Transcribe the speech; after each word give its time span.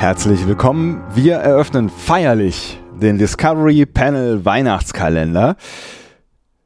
Herzlich 0.00 0.46
willkommen. 0.46 1.02
Wir 1.14 1.34
eröffnen 1.34 1.90
feierlich 1.90 2.80
den 3.02 3.18
Discovery 3.18 3.84
Panel 3.84 4.42
Weihnachtskalender. 4.46 5.56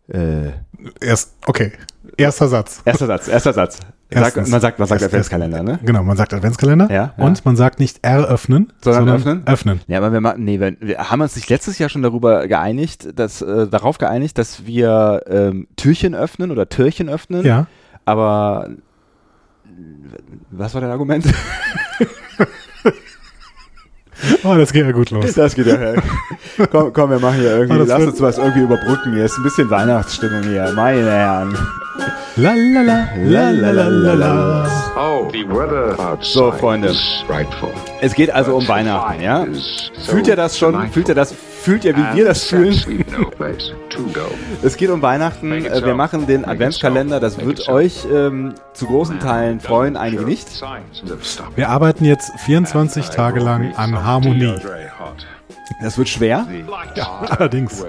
Äh, 0.07 0.53
Erst, 1.01 1.35
okay. 1.45 1.73
Erster 2.17 2.47
Satz. 2.47 2.83
Erster 2.85 3.07
Satz, 3.07 3.27
erster 3.27 3.53
Satz. 3.53 3.81
Sag, 4.09 4.37
man 4.37 4.61
sagt, 4.61 4.79
man 4.79 4.87
sagt 4.87 5.03
erst, 5.03 5.13
Adventskalender, 5.13 5.65
ne? 5.65 5.81
Genau, 5.83 6.05
man 6.05 6.17
sagt 6.17 6.33
Adventskalender. 6.33 6.87
Ja, 6.91 7.13
ja. 7.19 7.25
Und 7.25 7.45
man 7.45 7.57
sagt 7.57 7.81
nicht 7.81 7.99
eröffnen, 8.03 8.73
sondern, 8.81 9.19
sondern 9.19 9.39
öffnen. 9.39 9.47
öffnen. 9.49 9.81
Ja, 9.89 9.99
aber 9.99 10.13
wir, 10.13 10.21
machen, 10.21 10.45
nee, 10.45 10.61
wir, 10.61 10.77
wir 10.79 11.11
haben 11.11 11.21
uns 11.21 11.35
nicht 11.35 11.51
letztes 11.51 11.81
Jahr 11.81 11.89
schon 11.89 12.03
darüber 12.03 12.47
geeinigt, 12.47 13.19
dass, 13.19 13.43
äh, 13.43 13.67
darauf 13.67 13.99
geeinigt, 13.99 14.39
dass 14.39 14.65
wir 14.65 15.23
ähm, 15.27 15.67
Türchen 15.75 16.15
öffnen 16.15 16.53
oder 16.53 16.69
Türchen 16.69 17.09
öffnen. 17.09 17.45
Ja. 17.45 17.67
Aber 18.05 18.71
was 20.53 20.73
war 20.73 20.81
dein 20.81 20.93
Argument? 20.93 21.27
Oh, 24.45 24.55
das 24.55 24.73
geht 24.73 24.85
ja 24.87 24.93
gut 24.93 25.11
los. 25.11 25.35
Das 25.35 25.55
geht 25.55 25.67
ja. 25.67 25.95
komm, 26.71 26.93
komm, 26.93 27.11
wir 27.11 27.19
machen 27.19 27.41
hier 27.41 27.59
irgendwie, 27.59 27.81
oh, 27.81 27.85
lass 27.87 28.07
uns 28.07 28.21
was 28.21 28.39
irgendwie 28.39 28.61
überbrücken. 28.61 29.15
Hier 29.15 29.25
ist 29.25 29.37
ein 29.39 29.43
bisschen 29.43 29.69
Weihnachtsstimmung 29.71 30.43
hier, 30.43 30.73
meine 30.75 31.11
Herren. 31.11 31.57
La 32.37 32.53
la 32.55 32.83
la, 32.83 33.51
la 33.51 33.71
la 33.71 33.89
la 33.89 34.15
la. 34.15 34.69
Oh, 34.97 35.31
so, 36.21 36.53
Freunde. 36.53 36.95
Es 38.05 38.15
geht 38.15 38.31
also 38.31 38.55
um 38.55 38.69
Weihnachten, 38.69 39.23
ja? 39.23 39.47
Fühlt 40.05 40.29
ihr 40.29 40.37
das 40.37 40.59
schon? 40.59 40.91
Fühlt 40.91 41.09
ihr 41.09 41.15
das? 41.15 41.33
Fühlt 41.33 41.87
ihr, 41.87 41.97
wie 41.97 42.17
wir 42.17 42.27
das 42.27 42.45
fühlen? 42.45 42.79
es 44.63 44.77
geht 44.77 44.91
um 44.91 45.01
Weihnachten. 45.01 45.51
Äh, 45.51 45.83
wir 45.83 45.95
machen 45.95 46.27
den 46.27 46.45
Adventskalender. 46.45 47.19
Das 47.19 47.39
wird 47.43 47.67
euch 47.67 48.07
ähm, 48.13 48.57
zu 48.75 48.87
großen 48.87 49.21
Teilen 49.21 49.59
freuen, 49.61 49.97
einige 49.97 50.25
nicht. 50.25 50.47
Wir 51.57 51.71
arbeiten 51.71 52.05
jetzt 52.05 52.31
24 52.41 53.09
Tage 53.09 53.41
lang 53.41 53.75
an 53.75 54.05
Harmonie. 54.05 54.57
Das 55.83 55.99
wird 55.99 56.09
schwer. 56.09 56.47
Ja, 56.97 57.23
allerdings. 57.29 57.85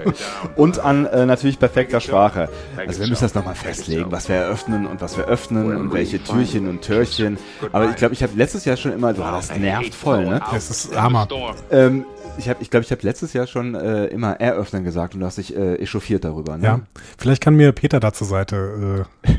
Und 0.56 0.80
an 0.80 1.06
äh, 1.06 1.26
natürlich 1.26 1.60
perfekter 1.60 2.00
Sprache. 2.00 2.50
Also 2.76 3.02
wir 3.02 3.08
müssen 3.08 3.24
das 3.24 3.36
nochmal 3.36 3.54
festlegen, 3.54 4.12
was 4.12 4.30
wir 4.30 4.36
eröffnen 4.36 4.88
und 4.88 5.00
was 5.02 5.18
wir 5.18 5.26
öffnen 5.26 5.76
und 5.76 5.94
welche 5.94 6.24
Türchen 6.24 6.68
und 6.68 6.82
Türchen. 6.82 7.38
Aber 7.72 7.90
ich 7.90 7.96
glaube, 7.96 8.14
ich 8.14 8.24
habe 8.24 8.34
letztes 8.36 8.66
Jahr 8.66 8.78
schon 8.78 8.94
immer, 8.94 9.14
boah, 9.14 9.32
das 9.32 9.56
nervt 9.56 9.94
voll, 10.06 10.26
ne? 10.26 10.42
Das 10.52 10.70
ist 10.70 10.96
Hammer. 10.96 11.28
Ähm, 11.72 12.06
ich 12.38 12.46
glaube, 12.46 12.62
ich, 12.62 12.70
glaub, 12.70 12.84
ich 12.84 12.92
habe 12.92 13.02
letztes 13.04 13.34
Jahr 13.34 13.48
schon 13.48 13.76
äh, 13.76 14.06
immer 14.08 14.40
eröffnen 14.40 14.84
gesagt 14.84 15.14
und 15.14 15.22
du 15.22 15.26
hast 15.26 15.38
dich 15.38 15.56
äh, 15.56 15.76
echauffiert 15.76 16.24
darüber. 16.24 16.58
Ne? 16.58 16.64
Ja, 16.64 16.80
vielleicht 17.18 17.42
kann 17.42 17.56
mir 17.56 17.72
Peter 17.72 18.00
da 18.00 18.14
zur 18.14 18.28
Seite 18.28 19.06
äh, 19.26 19.32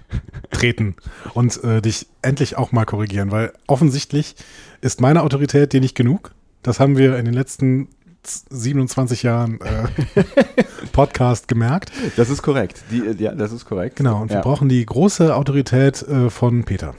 treten 0.50 0.96
und 1.34 1.62
äh, 1.62 1.80
dich 1.80 2.06
endlich 2.22 2.56
auch 2.56 2.72
mal 2.72 2.84
korrigieren, 2.84 3.30
weil 3.30 3.52
offensichtlich 3.66 4.36
ist 4.80 5.00
meine 5.00 5.22
Autorität 5.22 5.72
dir 5.72 5.80
nicht 5.80 5.94
genug. 5.94 6.32
Das 6.62 6.80
haben 6.80 6.96
wir 6.96 7.16
in 7.18 7.24
den 7.24 7.34
letzten 7.34 7.88
27 8.24 9.22
Jahren 9.22 9.60
äh, 9.60 10.24
Podcast 10.92 11.48
gemerkt. 11.48 11.92
Das 12.16 12.30
ist 12.30 12.42
korrekt. 12.42 12.82
Die, 12.90 13.22
ja, 13.22 13.32
das 13.32 13.52
ist 13.52 13.64
korrekt. 13.64 13.96
Genau, 13.96 14.20
und 14.22 14.30
wir 14.30 14.36
ja. 14.36 14.42
brauchen 14.42 14.68
die 14.68 14.84
große 14.84 15.34
Autorität 15.34 16.02
äh, 16.02 16.30
von 16.30 16.64
Peter. 16.64 16.94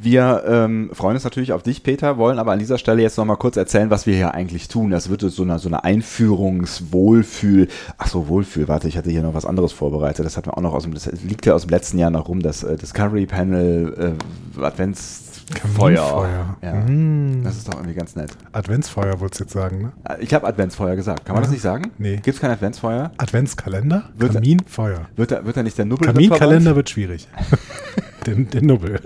Wir 0.00 0.44
ähm, 0.46 0.90
freuen 0.92 1.14
uns 1.14 1.24
natürlich 1.24 1.52
auf 1.52 1.62
dich, 1.62 1.82
Peter, 1.82 2.18
wollen 2.18 2.38
aber 2.38 2.52
an 2.52 2.58
dieser 2.58 2.78
Stelle 2.78 3.02
jetzt 3.02 3.16
nochmal 3.16 3.36
kurz 3.36 3.56
erzählen, 3.56 3.90
was 3.90 4.06
wir 4.06 4.14
hier 4.14 4.34
eigentlich 4.34 4.68
tun. 4.68 4.90
Das 4.90 5.08
wird 5.08 5.20
so 5.20 5.42
eine, 5.42 5.58
so 5.58 5.68
eine 5.68 5.84
Einführungswohlfühl. 5.84 7.68
Ach 7.98 8.06
so, 8.06 8.28
Wohlfühl. 8.28 8.68
Warte, 8.68 8.88
ich 8.88 8.96
hatte 8.96 9.10
hier 9.10 9.22
noch 9.22 9.34
was 9.34 9.46
anderes 9.46 9.72
vorbereitet. 9.72 10.24
Das 10.24 10.36
hat 10.36 10.46
mir 10.46 10.56
auch 10.56 10.62
noch 10.62 10.74
aus 10.74 10.84
dem, 10.84 10.94
das 10.94 11.06
liegt 11.22 11.46
ja 11.46 11.54
aus 11.54 11.62
dem 11.62 11.70
letzten 11.70 11.98
Jahr 11.98 12.10
noch 12.10 12.28
rum, 12.28 12.40
das 12.40 12.62
äh, 12.62 12.76
Discovery 12.76 13.26
Panel 13.26 14.16
äh, 14.58 14.62
Advents 14.62 15.32
Feuer. 15.76 16.56
Ja. 16.62 16.74
Mm. 16.74 17.42
Das 17.44 17.56
ist 17.56 17.68
doch 17.68 17.74
irgendwie 17.74 17.94
ganz 17.94 18.16
nett. 18.16 18.30
Adventsfeuer 18.52 19.20
wolltest 19.20 19.40
du 19.40 19.44
jetzt 19.44 19.52
sagen, 19.52 19.82
ne? 19.82 19.92
Ich 20.20 20.32
habe 20.34 20.46
Adventsfeuer 20.46 20.96
gesagt. 20.96 21.24
Kann 21.24 21.34
man 21.34 21.42
ja. 21.42 21.46
das 21.46 21.52
nicht 21.52 21.62
sagen? 21.62 21.90
Nee. 21.98 22.16
Gibt 22.16 22.28
es 22.28 22.40
kein 22.40 22.50
Adventsfeuer? 22.50 23.12
Adventskalender? 23.18 24.10
Wird 24.16 24.34
Kaminfeuer. 24.34 25.08
Wird 25.16 25.30
da, 25.30 25.44
wird 25.44 25.56
da 25.56 25.62
nicht 25.62 25.78
der 25.78 25.84
Nubbel 25.84 26.06
Kaminkalender 26.06 26.76
wird 26.76 26.90
schwierig. 26.90 27.28
den, 28.26 28.48
den 28.50 28.66
Nubbel. 28.66 29.00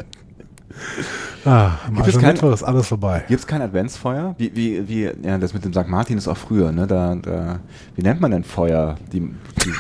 Ah, 1.45 1.79
Gibt 1.95 2.09
es 2.09 2.19
kein, 2.19 2.37
ist 2.37 2.63
alles 2.65 2.89
vorbei. 2.89 3.25
Gibt 3.29 3.41
es 3.41 3.47
kein 3.47 3.63
Adventsfeuer? 3.63 4.35
Wie, 4.37 4.55
wie, 4.57 4.89
wie, 4.89 5.11
ja, 5.23 5.39
das 5.39 5.55
mit 5.55 5.65
dem 5.65 5.73
St. 5.73 5.87
Martin 5.87 6.19
ist 6.19 6.27
auch 6.27 6.37
früher, 6.37 6.73
ne? 6.73 6.87
Da, 6.87 7.15
da, 7.15 7.61
wie 7.95 8.03
nennt 8.03 8.21
man 8.21 8.33
denn 8.33 8.43
Feuer, 8.43 8.97
die, 9.13 9.21
die, 9.21 9.73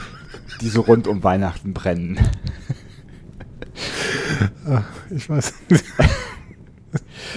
die 0.60 0.68
so 0.68 0.82
rund 0.82 1.08
um 1.08 1.24
Weihnachten 1.24 1.72
brennen? 1.72 2.18
Ach, 4.68 4.84
ich 5.10 5.28
weiß 5.28 5.54
nicht. 5.70 5.84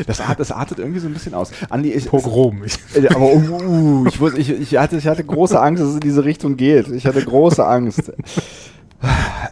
Das, 0.06 0.22
art, 0.22 0.39
das 0.39 0.51
artet 0.51 0.79
irgendwie 0.79 1.00
so 1.00 1.07
ein 1.07 1.13
bisschen 1.13 1.33
aus. 1.33 1.51
Andi, 1.69 1.91
ich, 1.91 2.06
Pogrom. 2.06 2.63
Ich, 2.66 3.11
aber 3.11 3.33
uh, 3.33 3.59
uh, 3.63 4.06
ich, 4.07 4.19
wusste, 4.19 4.39
ich, 4.39 4.50
ich, 4.50 4.77
hatte, 4.77 4.97
ich 4.97 5.07
hatte 5.07 5.23
große 5.23 5.59
Angst, 5.59 5.81
dass 5.81 5.89
es 5.89 5.95
in 5.95 6.01
diese 6.01 6.23
Richtung 6.23 6.57
geht. 6.57 6.89
Ich 6.89 7.06
hatte 7.06 7.23
große 7.23 7.66
Angst. 7.66 8.11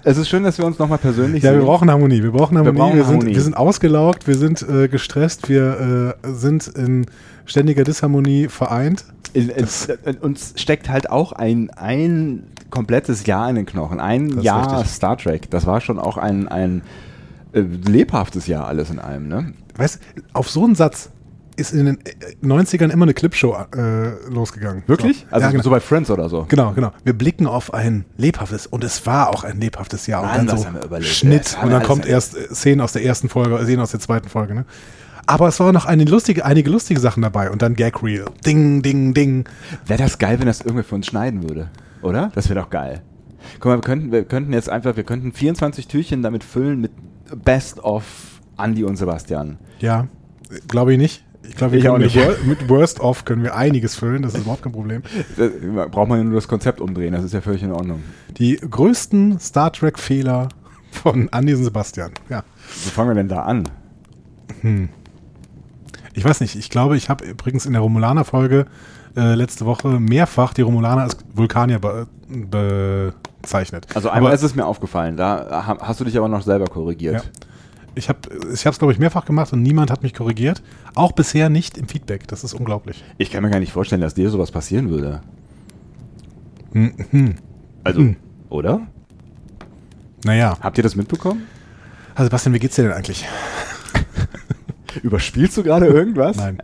Es 0.07 0.17
ist 0.17 0.29
schön, 0.29 0.43
dass 0.43 0.59
wir 0.59 0.65
uns 0.65 0.77
nochmal 0.77 0.99
persönlich 0.99 1.41
ja, 1.41 1.49
sehen. 1.49 1.59
Ja, 1.59 1.65
wir 1.65 1.67
brauchen 1.67 1.89
Harmonie. 1.89 2.21
Wir 2.21 2.31
brauchen 2.31 2.59
Harmonie. 2.59 2.75
Wir, 2.75 2.79
brauchen 2.79 2.95
wir, 2.95 3.05
sind, 3.05 3.25
wir 3.25 3.41
sind 3.41 3.57
ausgelaugt, 3.57 4.27
wir 4.27 4.37
sind 4.37 4.61
äh, 4.61 4.87
gestresst, 4.87 5.49
wir 5.49 6.15
äh, 6.23 6.31
sind 6.31 6.67
in 6.67 7.07
ständiger 7.45 7.83
Disharmonie 7.83 8.47
vereint. 8.47 9.05
In, 9.33 9.49
in, 9.49 9.67
in, 10.05 10.17
uns 10.17 10.53
steckt 10.57 10.89
halt 10.89 11.09
auch 11.09 11.31
ein, 11.31 11.71
ein 11.71 12.43
komplettes 12.69 13.25
Jahr 13.25 13.49
in 13.49 13.55
den 13.55 13.65
Knochen. 13.65 13.99
Ein 13.99 14.41
Jahr 14.41 14.77
richtig. 14.77 14.93
Star 14.93 15.17
Trek. 15.17 15.49
Das 15.49 15.65
war 15.65 15.81
schon 15.81 15.97
auch 15.97 16.17
ein, 16.17 16.47
ein 16.47 16.83
äh, 17.53 17.61
lebhaftes 17.61 18.45
Jahr 18.45 18.67
alles 18.67 18.91
in 18.91 18.99
einem. 18.99 19.27
Ne? 19.27 19.53
Weißt 19.75 19.99
auf 20.33 20.51
so 20.51 20.65
einen 20.65 20.75
Satz 20.75 21.09
ist 21.55 21.73
in 21.73 21.85
den 21.85 21.99
90ern 22.43 22.89
immer 22.89 23.03
eine 23.03 23.13
Clipshow 23.13 23.55
äh, 23.75 24.29
losgegangen. 24.29 24.83
Wirklich? 24.87 25.19
So. 25.19 25.25
Also 25.31 25.45
ja, 25.45 25.51
genau. 25.51 25.63
so 25.63 25.69
bei 25.69 25.79
Friends 25.79 26.09
oder 26.09 26.29
so? 26.29 26.45
Genau, 26.49 26.71
genau. 26.73 26.91
Wir 27.03 27.13
blicken 27.13 27.47
auf 27.47 27.73
ein 27.73 28.05
lebhaftes, 28.17 28.67
und 28.67 28.83
es 28.83 29.05
war 29.05 29.29
auch 29.29 29.43
ein 29.43 29.59
lebhaftes 29.59 30.07
Jahr. 30.07 30.23
Mann, 30.23 30.41
und 30.41 30.49
dann 30.49 30.57
so 30.57 31.01
Schnitt, 31.01 31.57
und 31.61 31.71
dann 31.71 31.83
kommt 31.83 32.05
erst 32.05 32.35
Szenen 32.53 32.81
aus 32.81 32.93
der 32.93 33.03
ersten 33.03 33.29
Folge, 33.29 33.57
Szenen 33.63 33.81
aus 33.81 33.91
der 33.91 33.99
zweiten 33.99 34.29
Folge. 34.29 34.55
Ne? 34.55 34.65
Aber 35.27 35.47
es 35.47 35.59
waren 35.59 35.73
noch 35.73 35.85
eine 35.85 36.05
lustige, 36.05 36.45
einige 36.45 36.69
lustige 36.69 36.99
Sachen 36.99 37.23
dabei 37.23 37.49
und 37.49 37.61
dann 37.61 37.75
Gag 37.75 38.03
Reel. 38.03 38.25
Ding, 38.45 38.81
ding, 38.81 39.13
ding. 39.13 39.45
Wäre 39.85 40.03
das 40.03 40.19
geil, 40.19 40.39
wenn 40.39 40.47
das 40.47 40.61
irgendwer 40.61 40.83
für 40.83 40.95
uns 40.95 41.07
schneiden 41.07 41.43
würde? 41.43 41.69
Oder? 42.01 42.31
Das 42.35 42.49
wäre 42.49 42.59
doch 42.59 42.69
geil. 42.69 43.01
Guck 43.59 43.65
mal, 43.65 43.77
wir 43.77 43.81
könnten, 43.81 44.11
wir 44.11 44.23
könnten 44.23 44.53
jetzt 44.53 44.69
einfach, 44.69 44.95
wir 44.95 45.03
könnten 45.03 45.31
24 45.33 45.87
Türchen 45.87 46.21
damit 46.21 46.43
füllen 46.43 46.81
mit 46.81 46.91
Best 47.43 47.79
of 47.83 48.03
Andy 48.57 48.83
und 48.83 48.97
Sebastian. 48.97 49.57
Ja, 49.79 50.07
glaube 50.67 50.93
ich 50.93 50.99
nicht. 50.99 51.23
Ich 51.49 51.55
glaube, 51.55 51.99
mit, 51.99 52.45
mit 52.45 52.69
Worst 52.69 52.99
of 52.99 53.25
können 53.25 53.43
wir 53.43 53.55
einiges 53.55 53.95
füllen, 53.95 54.21
das 54.21 54.33
ist 54.33 54.41
überhaupt 54.41 54.63
kein 54.63 54.71
Problem. 54.71 55.03
Da 55.37 55.85
braucht 55.87 56.09
man 56.09 56.19
ja 56.19 56.23
nur 56.23 56.35
das 56.35 56.47
Konzept 56.47 56.81
umdrehen, 56.81 57.13
das 57.13 57.23
ist 57.23 57.33
ja 57.33 57.41
völlig 57.41 57.63
in 57.63 57.71
Ordnung. 57.71 58.03
Die 58.37 58.57
größten 58.57 59.39
Star 59.39 59.71
Trek-Fehler 59.71 60.49
von 60.91 61.29
Andy 61.31 61.53
und 61.53 61.63
Sebastian, 61.63 62.11
ja. 62.29 62.43
Wo 62.83 62.89
fangen 62.89 63.09
wir 63.09 63.15
denn 63.15 63.27
da 63.27 63.41
an? 63.43 63.69
Hm. 64.61 64.89
Ich 66.13 66.23
weiß 66.23 66.39
nicht, 66.41 66.55
ich 66.55 66.69
glaube, 66.69 66.95
ich 66.97 67.09
habe 67.09 67.25
übrigens 67.25 67.65
in 67.65 67.73
der 67.73 67.81
Romulaner-Folge 67.81 68.65
äh, 69.15 69.35
letzte 69.35 69.65
Woche 69.65 69.99
mehrfach 69.99 70.53
die 70.53 70.61
Romulaner 70.61 71.03
als 71.03 71.17
Vulkanier 71.33 71.79
be 71.79 72.07
bezeichnet. 72.27 73.85
Also 73.93 74.09
einmal 74.09 74.31
aber, 74.31 74.35
ist 74.35 74.41
es 74.41 74.55
mir 74.55 74.65
aufgefallen, 74.65 75.15
da 75.15 75.77
hast 75.79 75.99
du 75.99 76.05
dich 76.05 76.17
aber 76.17 76.27
noch 76.27 76.41
selber 76.41 76.65
korrigiert. 76.65 77.23
Ja. 77.23 77.29
Ich 77.95 78.09
habe 78.09 78.19
es, 78.51 78.61
glaube 78.79 78.91
ich, 78.91 78.99
mehrfach 78.99 79.25
gemacht 79.25 79.53
und 79.53 79.61
niemand 79.61 79.89
hat 79.89 80.03
mich 80.03 80.13
korrigiert. 80.13 80.61
Auch 80.93 81.13
bisher 81.13 81.49
nicht 81.49 81.77
im 81.77 81.87
Feedback. 81.87 82.27
Das 82.27 82.43
ist 82.43 82.53
unglaublich. 82.53 83.03
Ich 83.17 83.31
kann 83.31 83.41
mir 83.41 83.49
gar 83.49 83.59
nicht 83.59 83.71
vorstellen, 83.71 84.01
dass 84.01 84.13
dir 84.13 84.29
sowas 84.29 84.51
passieren 84.51 84.89
würde. 84.89 85.21
Mhm. 86.73 87.35
Also, 87.83 88.01
mhm. 88.01 88.17
oder? 88.49 88.81
Naja. 90.25 90.57
Habt 90.59 90.77
ihr 90.77 90.83
das 90.83 90.95
mitbekommen? 90.95 91.43
Also, 92.15 92.29
Bastian, 92.29 92.53
wie 92.53 92.59
geht's 92.59 92.75
dir 92.75 92.83
denn 92.83 92.91
eigentlich? 92.91 93.25
Überspielst 95.03 95.55
du 95.57 95.63
gerade 95.63 95.85
irgendwas? 95.87 96.37
Nein. 96.37 96.57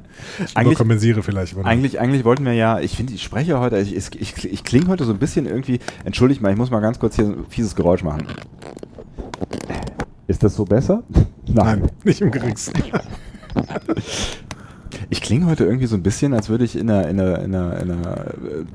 Ich 0.46 0.56
eigentlich, 0.56 0.78
kompensiere 0.78 1.24
vielleicht. 1.24 1.58
Eigentlich, 1.58 2.00
eigentlich 2.00 2.26
wollten 2.26 2.46
wir 2.46 2.54
ja, 2.54 2.80
ich 2.80 2.96
finde, 2.96 3.14
ich 3.14 3.24
spreche 3.24 3.60
heute, 3.60 3.78
ich, 3.78 3.96
ich, 3.96 4.46
ich 4.46 4.64
klinge 4.64 4.88
heute 4.88 5.04
so 5.06 5.14
ein 5.14 5.20
bisschen 5.20 5.46
irgendwie, 5.46 5.80
entschuldigt 6.06 6.42
mal, 6.42 6.52
ich 6.52 6.58
muss 6.58 6.72
mal 6.72 6.80
ganz 6.80 7.00
kurz 7.00 7.16
hier 7.16 7.26
ein 7.26 7.46
fieses 7.50 7.76
Geräusch 7.76 8.04
machen. 8.04 8.28
Ist 10.32 10.44
das 10.44 10.56
so 10.56 10.64
besser? 10.64 11.04
Nein, 11.46 11.82
Nein 11.82 11.90
nicht 12.06 12.22
im 12.22 12.32
geringsten. 12.32 12.82
Ich 15.10 15.22
klinge 15.22 15.46
heute 15.48 15.66
irgendwie 15.66 15.88
so 15.88 15.98
ein 15.98 16.04
bisschen, 16.04 16.34
als 16.34 16.48
würde 16.48 16.64
ich 16.64 16.78
in 16.78 16.90
einer, 16.90 17.10
in 17.10 17.20
einer, 17.20 17.40
in 17.44 17.54
einer, 17.54 17.80
in 17.82 17.92
einer 17.92 18.28
äh, 18.28 18.66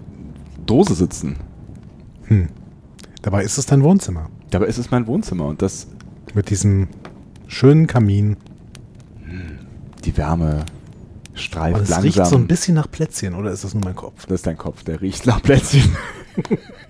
Dose 0.66 0.94
sitzen. 0.94 1.36
Hm. 2.24 2.48
Dabei 3.22 3.42
ist 3.42 3.56
es 3.56 3.64
dein 3.64 3.82
Wohnzimmer. 3.82 4.28
Dabei 4.50 4.66
ist 4.66 4.76
es 4.76 4.90
mein 4.90 5.06
Wohnzimmer 5.06 5.46
und 5.46 5.62
das. 5.62 5.86
Mit 6.34 6.50
diesem 6.50 6.88
schönen 7.46 7.86
Kamin. 7.86 8.36
Die 10.04 10.14
Wärme 10.18 10.66
streift 11.32 11.74
Aber 11.74 11.78
das 11.78 11.88
langsam. 11.88 12.04
riecht 12.04 12.26
so 12.26 12.36
ein 12.36 12.46
bisschen 12.46 12.74
nach 12.74 12.90
Plätzchen, 12.90 13.34
oder 13.34 13.50
ist 13.50 13.64
das 13.64 13.72
nur 13.72 13.82
mein 13.82 13.96
Kopf? 13.96 14.26
Das 14.26 14.40
ist 14.40 14.46
dein 14.46 14.58
Kopf, 14.58 14.82
der 14.82 15.00
riecht 15.00 15.24
nach 15.24 15.40
Plätzchen. 15.40 15.96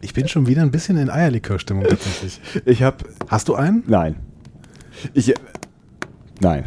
Ich 0.00 0.14
bin 0.14 0.28
schon 0.28 0.46
wieder 0.46 0.62
ein 0.62 0.70
bisschen 0.70 0.96
in 0.96 1.10
Eierlikörstimmung 1.10 1.84
tatsächlich. 1.84 2.40
Ich 2.64 2.82
habe. 2.82 2.98
Hast 3.28 3.48
du 3.48 3.54
einen? 3.54 3.84
Nein. 3.86 4.16
Ich. 5.14 5.34
Nein. 6.40 6.64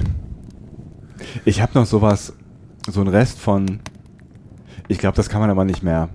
Ich 1.46 1.62
habe 1.62 1.72
noch 1.74 1.86
sowas, 1.86 2.34
so 2.90 3.02
ein 3.02 3.08
Rest 3.08 3.40
von, 3.40 3.80
ich 4.88 4.98
glaube, 5.00 5.16
das 5.16 5.30
kann 5.30 5.42
man 5.42 5.50
aber 5.50 5.66
nicht 5.66 5.82
mehr. 5.84 6.10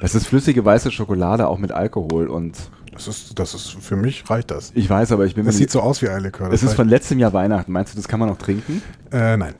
Das 0.00 0.14
ist 0.14 0.26
flüssige 0.26 0.64
weiße 0.64 0.92
Schokolade, 0.92 1.48
auch 1.48 1.58
mit 1.58 1.72
Alkohol 1.72 2.28
und 2.28 2.56
Das 2.92 3.08
ist, 3.08 3.38
das 3.38 3.54
ist, 3.54 3.70
für 3.80 3.96
mich 3.96 4.28
reicht 4.28 4.50
das. 4.50 4.72
ich 4.74 4.88
weiß, 4.90 5.10
aber 5.12 5.24
ich 5.26 5.34
bin 5.34 5.46
Das 5.46 5.56
sieht 5.56 5.70
so 5.70 5.80
aus 5.80 6.02
wie 6.02 6.08
Eierlikör. 6.08 6.46
es 6.52 6.60
das 6.60 6.70
ist 6.70 6.76
von 6.76 6.88
letztem 6.88 7.18
Jahr 7.18 7.32
Weihnachten. 7.32 7.72
Meinst 7.72 7.92
du, 7.94 7.96
das 7.96 8.06
kann 8.08 8.20
man 8.20 8.28
noch 8.28 8.38
trinken? 8.38 8.82
Äh, 9.10 9.36
nein. 9.36 9.54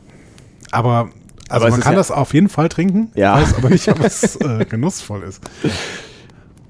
Aber, 0.73 1.09
also 1.49 1.67
Aber 1.67 1.71
man 1.71 1.81
kann 1.81 1.93
ja- 1.95 1.99
das 1.99 2.11
auf 2.11 2.35
jeden 2.35 2.49
Fall 2.49 2.69
trinken. 2.69 3.11
Ja. 3.15 3.41
Ich 3.41 3.47
weiß 3.49 3.55
aber 3.57 3.71
nicht, 3.71 3.89
ob 3.89 4.01
es 4.01 4.37
äh, 4.37 4.65
genussvoll 4.67 5.23
ist. 5.23 5.41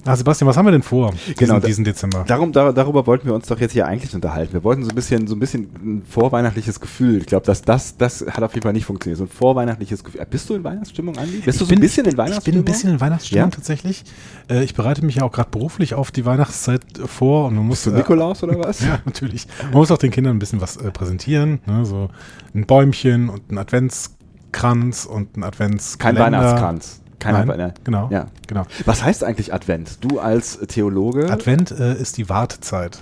Ah, 0.06 0.16
Sebastian, 0.16 0.48
was 0.48 0.56
haben 0.56 0.66
wir 0.66 0.72
denn 0.72 0.82
vor 0.82 1.10
diesen, 1.12 1.34
Genau, 1.36 1.58
da- 1.60 1.66
diesen 1.66 1.84
Dezember? 1.84 2.24
Darum, 2.26 2.52
dar, 2.52 2.72
darüber 2.72 3.06
wollten 3.06 3.26
wir 3.26 3.34
uns 3.34 3.46
doch 3.46 3.58
jetzt 3.60 3.72
hier 3.72 3.86
eigentlich 3.86 4.14
unterhalten. 4.14 4.52
Wir 4.52 4.64
wollten 4.64 4.82
so 4.84 4.90
ein 4.90 4.94
bisschen, 4.94 5.26
so 5.26 5.34
ein 5.34 5.38
bisschen 5.38 5.62
ein 5.82 6.02
vorweihnachtliches 6.08 6.80
Gefühl. 6.80 7.18
Ich 7.18 7.26
glaube, 7.26 7.44
dass 7.46 7.62
das, 7.62 7.96
das 7.96 8.24
hat 8.26 8.42
auf 8.42 8.52
jeden 8.54 8.62
Fall 8.62 8.72
nicht 8.72 8.84
funktioniert. 8.86 9.18
So 9.18 9.24
ein 9.24 9.28
vorweihnachtliches 9.28 10.02
Gefühl. 10.04 10.24
Bist 10.30 10.48
du 10.48 10.54
in 10.54 10.64
Weihnachtsstimmung, 10.64 11.16
Andi? 11.18 11.38
Bist 11.44 11.60
du 11.60 11.64
so 11.64 11.72
ein 11.74 11.80
bisschen 11.80 12.04
in 12.04 12.10
Ich 12.10 12.16
bin 12.16 12.24
Weihnachtsstimmung? 12.24 12.60
ein 12.60 12.64
bisschen 12.64 12.90
in 12.90 13.00
Weihnachtsstimmung 13.00 13.44
Ja? 13.46 13.50
tatsächlich. 13.50 14.04
Äh, 14.48 14.64
ich 14.64 14.74
bereite 14.74 15.04
mich 15.04 15.16
ja 15.16 15.22
auch 15.24 15.32
gerade 15.32 15.50
beruflich 15.50 15.94
auf 15.94 16.10
die 16.10 16.24
Weihnachtszeit 16.24 16.82
vor 17.06 17.46
und 17.46 17.54
man 17.56 17.66
muss 17.66 17.78
Bist 17.82 17.86
du 17.86 17.90
äh, 17.90 17.98
Nikolaus 17.98 18.42
oder 18.42 18.58
was? 18.58 18.80
Ja, 18.86 18.98
natürlich. 19.04 19.46
Man 19.64 19.72
muss 19.72 19.90
auch 19.90 19.98
den 19.98 20.10
Kindern 20.10 20.36
ein 20.36 20.38
bisschen 20.38 20.60
was 20.60 20.76
äh, 20.76 20.90
präsentieren. 20.90 21.60
Ne? 21.66 21.84
So 21.84 22.10
ein 22.54 22.66
Bäumchen 22.66 23.28
und 23.28 23.50
ein 23.50 23.58
Adventskranz 23.58 25.04
und 25.06 25.36
ein 25.36 25.40
Kein 25.40 25.44
Adventskalender. 25.44 26.24
Weihnachtskranz. 26.24 27.02
Kein 27.26 27.46
Nein, 27.46 27.50
Advent- 27.60 27.84
genau, 27.84 28.08
Ja. 28.10 28.26
genau. 28.46 28.64
Was 28.84 29.02
heißt 29.02 29.24
eigentlich 29.24 29.52
Advent? 29.52 29.98
Du 30.04 30.18
als 30.20 30.58
Theologe? 30.68 31.30
Advent 31.30 31.70
äh, 31.70 31.94
ist 31.94 32.16
die 32.18 32.28
Wartezeit. 32.28 33.00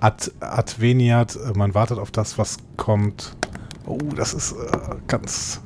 Ad, 0.00 0.30
Adveniat, 0.40 1.36
äh, 1.36 1.56
man 1.56 1.74
wartet 1.74 1.98
auf 1.98 2.10
das, 2.10 2.38
was 2.38 2.58
kommt. 2.76 3.34
Oh, 3.86 3.98
das 4.16 4.34
ist 4.34 4.52
äh, 4.52 4.56
ganz 5.06 5.60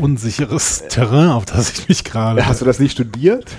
unsicheres 0.00 0.84
Terrain, 0.88 1.28
auf 1.30 1.44
das 1.44 1.72
ich 1.72 1.88
mich 1.88 2.04
gerade. 2.04 2.46
Hast 2.46 2.60
du 2.60 2.64
das 2.64 2.78
nicht 2.78 2.92
studiert? 2.92 3.50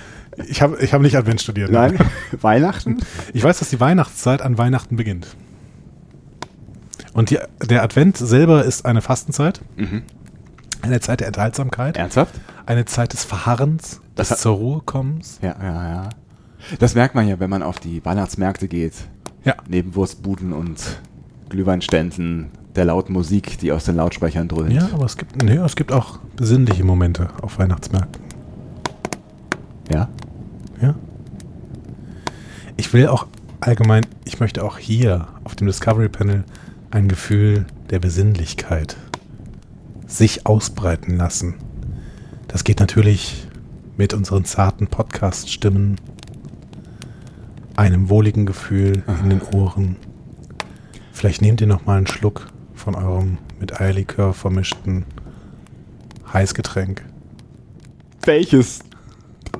Ich 0.48 0.62
habe 0.62 0.78
ich 0.78 0.92
hab 0.94 1.02
nicht 1.02 1.16
Advent 1.16 1.40
studiert. 1.40 1.70
Nein. 1.70 1.98
Weihnachten? 2.40 2.98
Ich 3.34 3.44
weiß, 3.44 3.58
dass 3.58 3.68
die 3.70 3.80
Weihnachtszeit 3.80 4.40
an 4.42 4.56
Weihnachten 4.58 4.96
beginnt. 4.96 5.28
Und 7.12 7.28
die, 7.30 7.38
der 7.68 7.82
Advent 7.82 8.16
selber 8.16 8.64
ist 8.64 8.86
eine 8.86 9.02
Fastenzeit, 9.02 9.60
Mhm. 9.76 10.02
Eine 10.82 11.00
Zeit 11.00 11.20
der 11.20 11.28
Enthaltsamkeit, 11.28 11.96
Ernsthaft? 11.96 12.34
eine 12.66 12.84
Zeit 12.84 13.12
des 13.12 13.24
Verharrens, 13.24 14.00
Das 14.14 14.28
des 14.28 14.40
zur 14.40 14.56
Ruhe 14.56 14.82
kommens. 14.84 15.38
Ja, 15.42 15.56
ja, 15.60 15.90
ja. 15.90 16.08
Das 16.78 16.94
merkt 16.94 17.14
man 17.14 17.26
ja, 17.26 17.40
wenn 17.40 17.50
man 17.50 17.62
auf 17.62 17.80
die 17.80 18.04
Weihnachtsmärkte 18.04 18.68
geht. 18.68 18.94
Ja. 19.44 19.54
Neben 19.68 19.94
Wurstbuden 19.94 20.52
und 20.52 21.00
Glühweinständen, 21.48 22.50
der 22.76 22.84
lauten 22.84 23.12
Musik, 23.12 23.58
die 23.58 23.72
aus 23.72 23.84
den 23.84 23.96
Lautsprechern 23.96 24.48
dröhnt. 24.48 24.72
Ja, 24.72 24.88
aber 24.92 25.04
es 25.04 25.16
gibt, 25.16 25.42
nee, 25.42 25.56
es 25.56 25.76
gibt 25.76 25.92
auch 25.92 26.18
besinnliche 26.36 26.84
Momente 26.84 27.28
auf 27.42 27.58
Weihnachtsmärkten. 27.58 28.22
Ja? 29.92 30.08
Ja. 30.80 30.94
Ich 32.76 32.92
will 32.92 33.08
auch 33.08 33.26
allgemein, 33.60 34.06
ich 34.24 34.40
möchte 34.40 34.64
auch 34.64 34.78
hier 34.78 35.28
auf 35.44 35.54
dem 35.54 35.66
Discovery 35.66 36.08
Panel 36.08 36.44
ein 36.90 37.08
Gefühl 37.08 37.66
der 37.90 37.98
Besinnlichkeit 37.98 38.96
sich 40.12 40.46
ausbreiten 40.46 41.16
lassen. 41.16 41.54
Das 42.48 42.64
geht 42.64 42.80
natürlich 42.80 43.46
mit 43.96 44.12
unseren 44.14 44.44
zarten 44.44 44.86
Podcast-Stimmen, 44.86 45.98
einem 47.76 48.10
wohligen 48.10 48.44
Gefühl 48.44 49.02
in 49.22 49.30
den 49.30 49.42
Ohren. 49.42 49.96
Vielleicht 51.12 51.40
nehmt 51.40 51.60
ihr 51.60 51.66
noch 51.66 51.86
mal 51.86 51.96
einen 51.96 52.06
Schluck 52.06 52.48
von 52.74 52.94
eurem 52.94 53.38
mit 53.58 53.80
Eierlikör 53.80 54.34
vermischten 54.34 55.06
Heißgetränk. 56.32 57.04
Welches? 58.24 58.80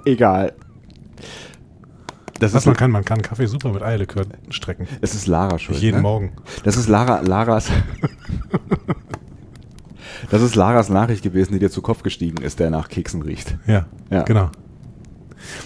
Egal. 0.05 0.53
Das 2.41 2.53
Was 2.53 2.63
ist, 2.63 2.67
man 2.67 2.77
kann, 2.77 2.91
man 2.91 3.05
kann 3.05 3.23
Kaffee 3.23 3.47
super 3.47 3.73
mit 3.73 3.83
Eierlikör 3.83 4.27
strecken. 4.51 4.87
es 5.01 5.15
ist 5.15 5.27
Lara 5.27 5.59
schuld. 5.59 5.79
Jeden 5.79 5.99
ne? 5.99 6.03
Morgen. 6.03 6.33
Das 6.65 6.77
ist 6.77 6.89
Lara, 6.89 7.21
Laras. 7.21 7.71
das 10.33 10.43
ist 10.43 10.57
Laras 10.57 10.89
Nachricht 10.89 11.23
gewesen, 11.23 11.53
die 11.53 11.59
dir 11.61 11.71
zu 11.71 11.81
Kopf 11.83 12.03
gestiegen 12.03 12.43
ist, 12.43 12.59
der 12.59 12.71
nach 12.71 12.89
Keksen 12.89 13.23
riecht. 13.23 13.57
Ja, 13.69 13.87
Ja. 14.11 14.23
genau. 14.25 14.51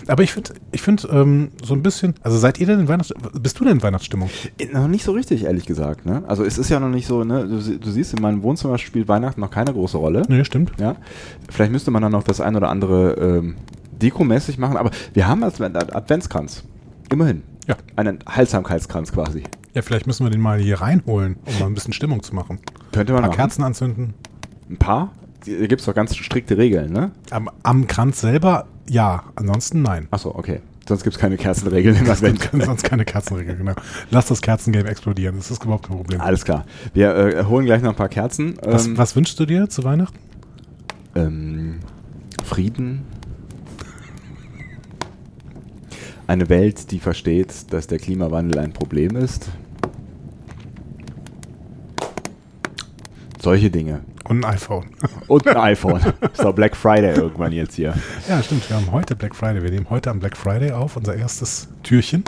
Aber 0.08 0.22
ich 0.22 0.32
finde, 0.32 0.54
ich 0.72 0.80
finde 0.80 1.06
ähm, 1.12 1.50
so 1.62 1.74
ein 1.74 1.82
bisschen, 1.82 2.14
also 2.22 2.38
seid 2.38 2.58
ihr 2.58 2.66
denn 2.66 2.80
in 2.80 2.88
Weihnachts, 2.88 3.12
bist 3.40 3.60
du 3.60 3.64
denn 3.64 3.74
in 3.74 3.82
Weihnachtsstimmung? 3.82 4.30
Äh, 4.58 4.66
Noch 4.72 4.88
nicht 4.88 5.04
so 5.04 5.12
richtig, 5.12 5.44
ehrlich 5.44 5.66
gesagt. 5.66 6.06
Ne? 6.06 6.22
Also 6.26 6.44
es 6.44 6.56
ist 6.56 6.70
ja 6.70 6.80
noch 6.80 6.88
nicht 6.88 7.06
so, 7.06 7.24
ne? 7.24 7.46
du, 7.46 7.78
du 7.78 7.90
siehst, 7.90 8.14
in 8.14 8.22
meinem 8.22 8.42
Wohnzimmer 8.42 8.78
spielt 8.78 9.06
Weihnachten 9.06 9.40
noch 9.40 9.50
keine 9.50 9.72
große 9.74 9.98
Rolle. 9.98 10.22
Nee, 10.28 10.44
stimmt. 10.44 10.72
Ja? 10.80 10.96
Vielleicht 11.50 11.72
müsste 11.72 11.90
man 11.90 12.00
dann 12.02 12.12
noch 12.12 12.22
das 12.22 12.40
ein 12.40 12.56
oder 12.56 12.70
andere 12.70 13.12
ähm, 13.14 13.56
dekomäßig 14.00 14.56
machen, 14.56 14.78
aber 14.78 14.90
wir 15.12 15.28
haben 15.28 15.44
als 15.44 15.60
Ad- 15.60 15.92
Adventskranz. 15.94 16.64
Immerhin. 17.12 17.42
Ja. 17.68 17.76
Einen 17.96 18.20
Heilsamkeitskranz 18.26 19.12
quasi. 19.12 19.42
Ja, 19.74 19.82
vielleicht 19.82 20.06
müssen 20.06 20.24
wir 20.24 20.30
den 20.30 20.40
mal 20.40 20.58
hier 20.58 20.80
reinholen, 20.80 21.36
um 21.44 21.58
mal 21.58 21.66
ein 21.66 21.74
bisschen 21.74 21.92
Stimmung 21.92 22.22
zu 22.22 22.34
machen. 22.34 22.60
Könnte 22.92 23.12
Ein 23.12 23.14
man 23.16 23.22
paar 23.24 23.30
machen. 23.30 23.36
Kerzen 23.36 23.62
anzünden. 23.62 24.14
Ein 24.70 24.76
paar? 24.76 25.12
Da 25.46 25.66
gibt 25.66 25.80
es 25.80 25.86
doch 25.86 25.94
ganz 25.94 26.16
strikte 26.16 26.56
Regeln, 26.58 26.92
ne? 26.92 27.12
Am, 27.30 27.48
am 27.62 27.86
Kranz 27.86 28.20
selber, 28.20 28.66
ja. 28.88 29.24
Ansonsten 29.36 29.82
nein. 29.82 30.08
Achso, 30.10 30.34
okay. 30.34 30.60
Sonst 30.88 31.02
gibt 31.02 31.16
es 31.16 31.20
keine 31.20 31.36
Kerzenregeln 31.36 31.96
im 31.96 32.08
Advent. 32.10 32.48
Sonst 32.64 32.84
keine 32.84 33.04
Kerzenregel, 33.04 33.56
genau. 33.56 33.72
Lass 34.10 34.26
das 34.26 34.40
Kerzengame 34.40 34.88
explodieren, 34.88 35.36
das 35.36 35.50
ist 35.50 35.64
überhaupt 35.64 35.88
kein 35.88 35.96
Problem. 35.96 36.20
Alles 36.20 36.44
klar. 36.44 36.64
Wir 36.94 37.14
äh, 37.16 37.44
holen 37.44 37.66
gleich 37.66 37.82
noch 37.82 37.90
ein 37.90 37.96
paar 37.96 38.08
Kerzen. 38.08 38.56
Was, 38.62 38.86
Ähm, 38.86 38.96
was 38.98 39.16
wünschst 39.16 39.38
du 39.40 39.46
dir 39.46 39.68
zu 39.68 39.82
Weihnachten? 39.84 40.16
Ähm, 41.16 41.80
Frieden. 42.44 43.02
Eine 46.28 46.48
Welt, 46.48 46.90
die 46.90 46.98
versteht, 46.98 47.72
dass 47.72 47.86
der 47.86 47.98
Klimawandel 47.98 48.58
ein 48.60 48.72
Problem 48.72 49.16
ist. 49.16 49.48
Solche 53.40 53.70
Dinge. 53.70 54.00
Und 54.28 54.44
ein 54.44 54.52
iPhone. 54.52 54.86
Und 55.28 55.46
ein 55.48 55.56
iPhone. 55.56 56.00
Ist 56.32 56.42
doch 56.42 56.54
Black 56.54 56.76
Friday 56.76 57.14
irgendwann 57.16 57.52
jetzt 57.52 57.74
hier. 57.74 57.94
Ja, 58.28 58.42
stimmt. 58.42 58.68
Wir 58.68 58.76
haben 58.76 58.90
heute 58.92 59.14
Black 59.16 59.34
Friday. 59.34 59.62
Wir 59.62 59.70
nehmen 59.70 59.86
heute 59.90 60.10
am 60.10 60.18
Black 60.18 60.36
Friday 60.36 60.72
auf, 60.72 60.96
unser 60.96 61.14
erstes 61.14 61.68
Türchen. 61.82 62.24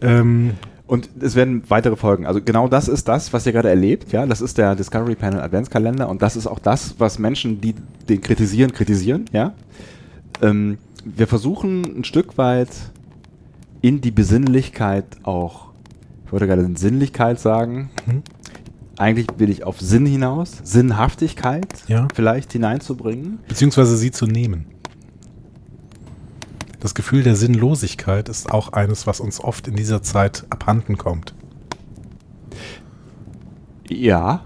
Ähm, 0.00 0.54
Und 0.86 1.10
es 1.20 1.34
werden 1.34 1.62
weitere 1.68 1.96
Folgen. 1.96 2.24
Also 2.26 2.40
genau 2.40 2.66
das 2.68 2.88
ist 2.88 3.08
das, 3.08 3.32
was 3.34 3.44
ihr 3.44 3.52
gerade 3.52 3.68
erlebt. 3.68 4.12
Ja, 4.12 4.24
das 4.24 4.40
ist 4.40 4.56
der 4.56 4.74
Discovery 4.74 5.16
Panel 5.16 5.40
Adventskalender 5.40 6.08
und 6.08 6.22
das 6.22 6.34
ist 6.34 6.46
auch 6.46 6.58
das, 6.58 6.94
was 6.98 7.18
Menschen, 7.18 7.60
die 7.60 7.74
den 8.08 8.22
kritisieren, 8.22 8.72
kritisieren. 8.72 9.26
Ja, 9.32 9.52
ähm, 10.40 10.78
wir 11.04 11.26
versuchen 11.26 11.98
ein 11.98 12.04
Stück 12.04 12.38
weit 12.38 12.70
in 13.82 14.00
die 14.00 14.10
Besinnlichkeit 14.10 15.04
auch. 15.24 15.68
Ich 16.24 16.32
wollte 16.32 16.46
gerade 16.46 16.66
Sinnlichkeit 16.76 17.38
sagen. 17.38 17.90
Mhm. 18.06 18.22
Eigentlich 18.98 19.28
will 19.38 19.48
ich 19.48 19.64
auf 19.64 19.80
Sinn 19.80 20.06
hinaus, 20.06 20.58
Sinnhaftigkeit 20.64 21.66
Ja. 21.86 22.08
vielleicht 22.14 22.52
hineinzubringen. 22.52 23.38
beziehungsweise 23.48 23.96
sie 23.96 24.10
zu 24.10 24.26
nehmen. 24.26 24.66
Das 26.80 26.94
Gefühl 26.94 27.22
der 27.22 27.34
Sinnlosigkeit 27.36 28.28
ist 28.28 28.50
auch 28.52 28.72
eines, 28.72 29.06
was 29.06 29.20
uns 29.20 29.40
oft 29.40 29.66
in 29.68 29.74
dieser 29.76 30.02
Zeit 30.02 30.46
abhanden 30.50 30.96
kommt. 30.98 31.34
Ja. 33.88 34.42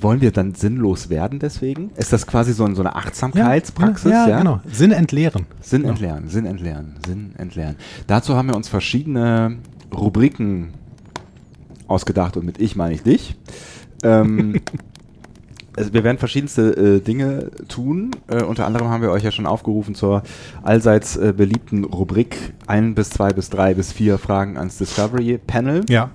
Wollen 0.00 0.20
wir 0.20 0.32
dann 0.32 0.54
sinnlos 0.54 1.08
werden 1.08 1.38
deswegen? 1.38 1.90
Ist 1.96 2.12
das 2.12 2.26
quasi 2.26 2.52
so, 2.52 2.64
ein- 2.64 2.74
so 2.74 2.82
eine 2.82 2.94
Achtsamkeitspraxis? 2.96 4.10
Ja, 4.10 4.28
ja, 4.28 4.38
genau. 4.38 4.60
Sinn 4.70 4.92
entleeren. 4.92 5.46
Sinn 5.60 5.82
Ja. 5.84 5.90
entlernen, 5.90 6.28
Sinn 6.28 6.46
entlernen, 6.46 6.96
Sinn 7.06 7.34
entlernen. 7.36 7.76
Dazu 8.06 8.34
haben 8.36 8.48
wir 8.48 8.56
uns 8.56 8.68
verschiedene 8.68 9.58
Rubriken 9.94 10.74
ausgedacht 11.86 12.36
und 12.36 12.46
mit 12.46 12.60
ich 12.60 12.76
meine 12.76 12.94
ich 12.94 13.02
dich. 13.02 13.36
Ähm, 14.02 14.60
also 15.76 15.92
wir 15.92 16.04
werden 16.04 16.18
verschiedenste 16.18 16.70
äh, 16.76 17.00
Dinge 17.00 17.50
tun. 17.68 18.10
Äh, 18.28 18.42
unter 18.42 18.66
anderem 18.66 18.88
haben 18.88 19.02
wir 19.02 19.10
euch 19.10 19.22
ja 19.24 19.32
schon 19.32 19.46
aufgerufen 19.46 19.94
zur 19.94 20.22
allseits 20.62 21.16
äh, 21.16 21.32
beliebten 21.36 21.84
Rubrik 21.84 22.54
1 22.66 22.94
bis 22.94 23.10
2 23.10 23.32
bis 23.32 23.50
3 23.50 23.74
bis 23.74 23.92
4 23.92 24.18
Fragen 24.18 24.56
ans 24.56 24.78
Discovery 24.78 25.38
Panel. 25.38 25.84
Ja, 25.88 26.10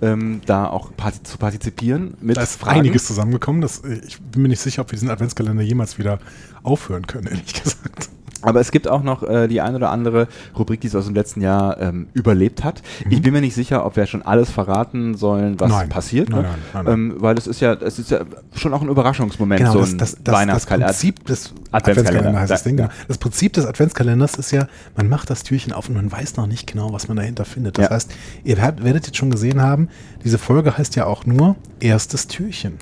Ähm, 0.00 0.40
da 0.46 0.66
auch 0.66 0.90
parti 0.96 1.22
zu 1.22 1.38
partizipieren 1.38 2.14
mit 2.20 2.36
da 2.36 2.42
ist 2.42 2.56
Fragen. 2.58 2.80
einiges 2.80 3.06
zusammengekommen. 3.06 3.60
Das, 3.60 3.82
ich 3.84 4.20
bin 4.20 4.42
mir 4.42 4.48
nicht 4.48 4.58
sicher, 4.60 4.82
ob 4.82 4.90
wir 4.90 4.96
diesen 4.96 5.10
Adventskalender 5.10 5.62
jemals 5.62 5.96
wieder 5.96 6.18
aufhören 6.64 7.06
können, 7.06 7.28
ehrlich 7.28 7.54
gesagt. 7.62 8.08
Aber 8.42 8.60
es 8.60 8.70
gibt 8.72 8.88
auch 8.88 9.02
noch 9.02 9.22
äh, 9.22 9.48
die 9.48 9.60
ein 9.60 9.74
oder 9.74 9.90
andere 9.90 10.28
Rubrik, 10.58 10.80
die 10.80 10.88
es 10.88 10.94
aus 10.94 11.06
dem 11.06 11.14
letzten 11.14 11.40
Jahr 11.40 11.80
ähm, 11.80 12.08
überlebt 12.12 12.64
hat. 12.64 12.82
Mhm. 13.04 13.12
Ich 13.12 13.22
bin 13.22 13.32
mir 13.32 13.40
nicht 13.40 13.54
sicher, 13.54 13.86
ob 13.86 13.96
wir 13.96 14.06
schon 14.06 14.22
alles 14.22 14.50
verraten 14.50 15.14
sollen, 15.14 15.58
was 15.60 15.70
Nein. 15.70 15.88
passiert. 15.88 16.28
Nein, 16.28 16.42
ne? 16.42 16.48
nein, 16.48 16.58
nein, 16.74 16.84
nein. 16.84 16.94
Ähm, 16.94 17.14
weil 17.18 17.38
es 17.38 17.46
ist 17.46 17.60
ja, 17.60 17.72
es 17.74 17.98
ist 17.98 18.10
ja 18.10 18.20
schon 18.54 18.74
auch 18.74 18.82
ein 18.82 18.88
Überraschungsmoment, 18.88 19.60
Genau, 19.60 19.72
so 19.72 19.80
das, 19.80 19.92
ein 19.92 19.98
das, 19.98 20.10
das, 20.12 20.22
das 20.24 20.34
Weihnachtskalender. 20.34 20.86
Prinzip 20.88 21.24
des 21.26 21.54
Adventskalender. 21.70 22.40
Heißt 22.40 22.50
das 22.50 22.62
Da- 22.62 22.68
Ding. 22.68 22.76
Genau. 22.76 22.88
Das 23.08 23.18
Prinzip 23.18 23.52
des 23.54 23.66
Adventskalenders 23.66 24.34
ist 24.34 24.50
ja, 24.50 24.66
man 24.96 25.08
macht 25.08 25.30
das 25.30 25.42
Türchen 25.44 25.72
auf 25.72 25.88
und 25.88 25.94
man 25.94 26.10
weiß 26.10 26.36
noch 26.36 26.46
nicht 26.46 26.66
genau, 26.70 26.92
was 26.92 27.08
man 27.08 27.16
dahinter 27.16 27.44
findet. 27.44 27.78
Das 27.78 27.84
Ja. 27.86 27.90
heißt, 27.90 28.12
ihr 28.44 28.56
werdet 28.58 28.84
werdet 28.84 29.06
jetzt 29.06 29.16
schon 29.16 29.30
gesehen 29.30 29.62
haben, 29.62 29.88
diese 30.24 30.38
Folge 30.38 30.76
heißt 30.76 30.96
ja 30.96 31.06
auch 31.06 31.24
nur 31.26 31.56
erstes 31.80 32.26
Türchen. 32.26 32.74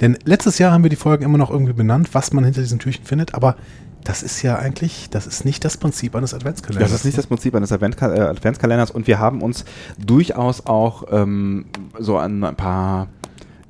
Denn 0.00 0.16
letztes 0.24 0.58
Jahr 0.58 0.72
haben 0.72 0.82
wir 0.82 0.90
die 0.90 0.96
Folgen 0.96 1.24
immer 1.24 1.38
noch 1.38 1.50
irgendwie 1.50 1.72
benannt, 1.72 2.10
was 2.12 2.32
man 2.32 2.44
hinter 2.44 2.60
diesen 2.62 2.78
Türchen 2.78 3.04
findet, 3.04 3.34
aber 3.34 3.56
das 4.04 4.22
ist 4.22 4.42
ja 4.42 4.56
eigentlich, 4.56 5.10
das 5.10 5.26
ist 5.26 5.44
nicht 5.44 5.64
das 5.64 5.76
Prinzip 5.76 6.14
eines 6.16 6.32
Adventskalenders. 6.34 6.90
Das 6.90 7.00
ist 7.00 7.04
nicht 7.04 7.18
das 7.18 7.26
Prinzip 7.26 7.54
eines 7.54 7.70
Adventka 7.72 8.14
äh, 8.14 8.20
Adventskalenders 8.20 8.90
und 8.90 9.06
wir 9.06 9.18
haben 9.18 9.42
uns 9.42 9.64
durchaus 9.98 10.66
auch 10.66 11.04
ähm, 11.10 11.66
so 11.98 12.16
an 12.18 12.42
ein 12.42 12.56
paar, 12.56 13.08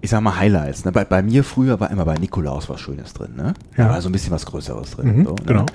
ich 0.00 0.10
sag 0.10 0.20
mal, 0.22 0.36
Highlights. 0.38 0.84
Ne? 0.84 0.92
Bei, 0.92 1.04
bei 1.04 1.22
mir 1.22 1.42
früher 1.44 1.80
war 1.80 1.90
immer 1.90 2.04
bei 2.04 2.14
Nikolaus 2.16 2.68
was 2.68 2.80
Schönes 2.80 3.12
drin. 3.12 3.34
Ne? 3.36 3.54
Ja. 3.76 3.84
Da 3.86 3.90
war 3.94 4.02
so 4.02 4.08
ein 4.08 4.12
bisschen 4.12 4.30
was 4.32 4.46
Größeres 4.46 4.92
drin. 4.92 5.18
Mhm, 5.18 5.24
so, 5.24 5.30
ne? 5.34 5.42
genau. 5.46 5.66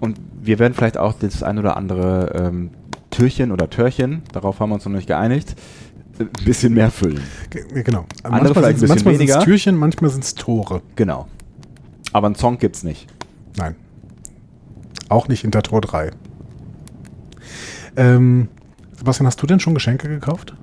Und 0.00 0.18
wir 0.42 0.58
werden 0.58 0.74
vielleicht 0.74 0.98
auch 0.98 1.14
das 1.14 1.42
ein 1.42 1.58
oder 1.58 1.76
andere 1.76 2.32
ähm, 2.34 2.70
Türchen 3.10 3.52
oder 3.52 3.70
Törchen, 3.70 4.22
darauf 4.32 4.60
haben 4.60 4.70
wir 4.70 4.74
uns 4.74 4.84
noch 4.84 4.92
nicht 4.92 5.06
geeinigt, 5.08 5.54
ein 6.18 6.28
bisschen 6.44 6.74
mehr 6.74 6.90
füllen. 6.90 7.22
Ge- 7.48 7.82
Genau. 7.82 8.04
Andere 8.22 8.54
vielleicht 8.54 8.74
ein 8.76 8.78
sind's- 8.78 8.94
bisschen 8.94 9.06
manchmal 9.06 9.16
sind 9.16 9.30
es. 9.38 9.44
Türchen, 9.44 9.76
manchmal 9.76 10.10
sind 10.10 10.24
es 10.24 10.34
Tore. 10.34 10.82
Genau. 10.96 11.26
Aber 12.12 12.26
einen 12.26 12.34
Song 12.36 12.58
gibt's 12.58 12.82
nicht. 12.82 13.06
Nein. 13.56 13.74
Auch 15.10 15.28
nicht 15.28 15.42
hinter 15.42 15.62
Tor 15.62 15.80
3. 15.82 16.12
Ähm, 17.96 18.48
Sebastian, 18.96 19.26
hast 19.26 19.42
du 19.42 19.46
denn 19.46 19.60
schon 19.60 19.74
Geschenke 19.74 20.08
gekauft? 20.08 20.54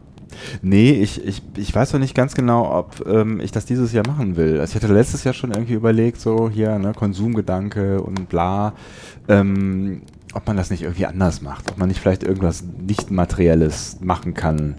Nee, 0.62 0.92
ich, 0.92 1.24
ich, 1.25 1.42
ich 1.58 1.75
weiß 1.75 1.94
noch 1.94 2.00
nicht 2.00 2.16
ganz 2.16 2.34
genau, 2.34 2.72
ob 2.72 3.06
ähm, 3.08 3.42
ich 3.42 3.51
das 3.51 3.66
dieses 3.66 3.92
Jahr 3.92 4.08
machen 4.08 4.38
will. 4.38 4.60
Also 4.60 4.72
ich 4.72 4.84
hatte 4.84 4.94
letztes 4.94 5.25
Jahr 5.25 5.34
schon 5.34 5.51
irgendwie 5.51 5.74
überlegt, 5.74 6.22
so 6.22 6.50
hier, 6.50 6.80
ne, 6.80 6.94
Konsumgedanke 6.94 8.01
und 8.01 8.30
bla, 8.30 8.74
ähm, 9.27 10.04
ob 10.34 10.48
man 10.48 10.56
das 10.56 10.70
nicht 10.70 10.84
irgendwie 10.84 11.08
anders 11.08 11.42
macht, 11.42 11.70
ob 11.70 11.77
man 11.77 11.89
nicht 11.89 12.00
vielleicht 12.00 12.24
irgendwas 12.24 12.63
nicht 12.63 13.12
Materielles 13.12 13.98
machen 14.00 14.34
kann. 14.34 14.75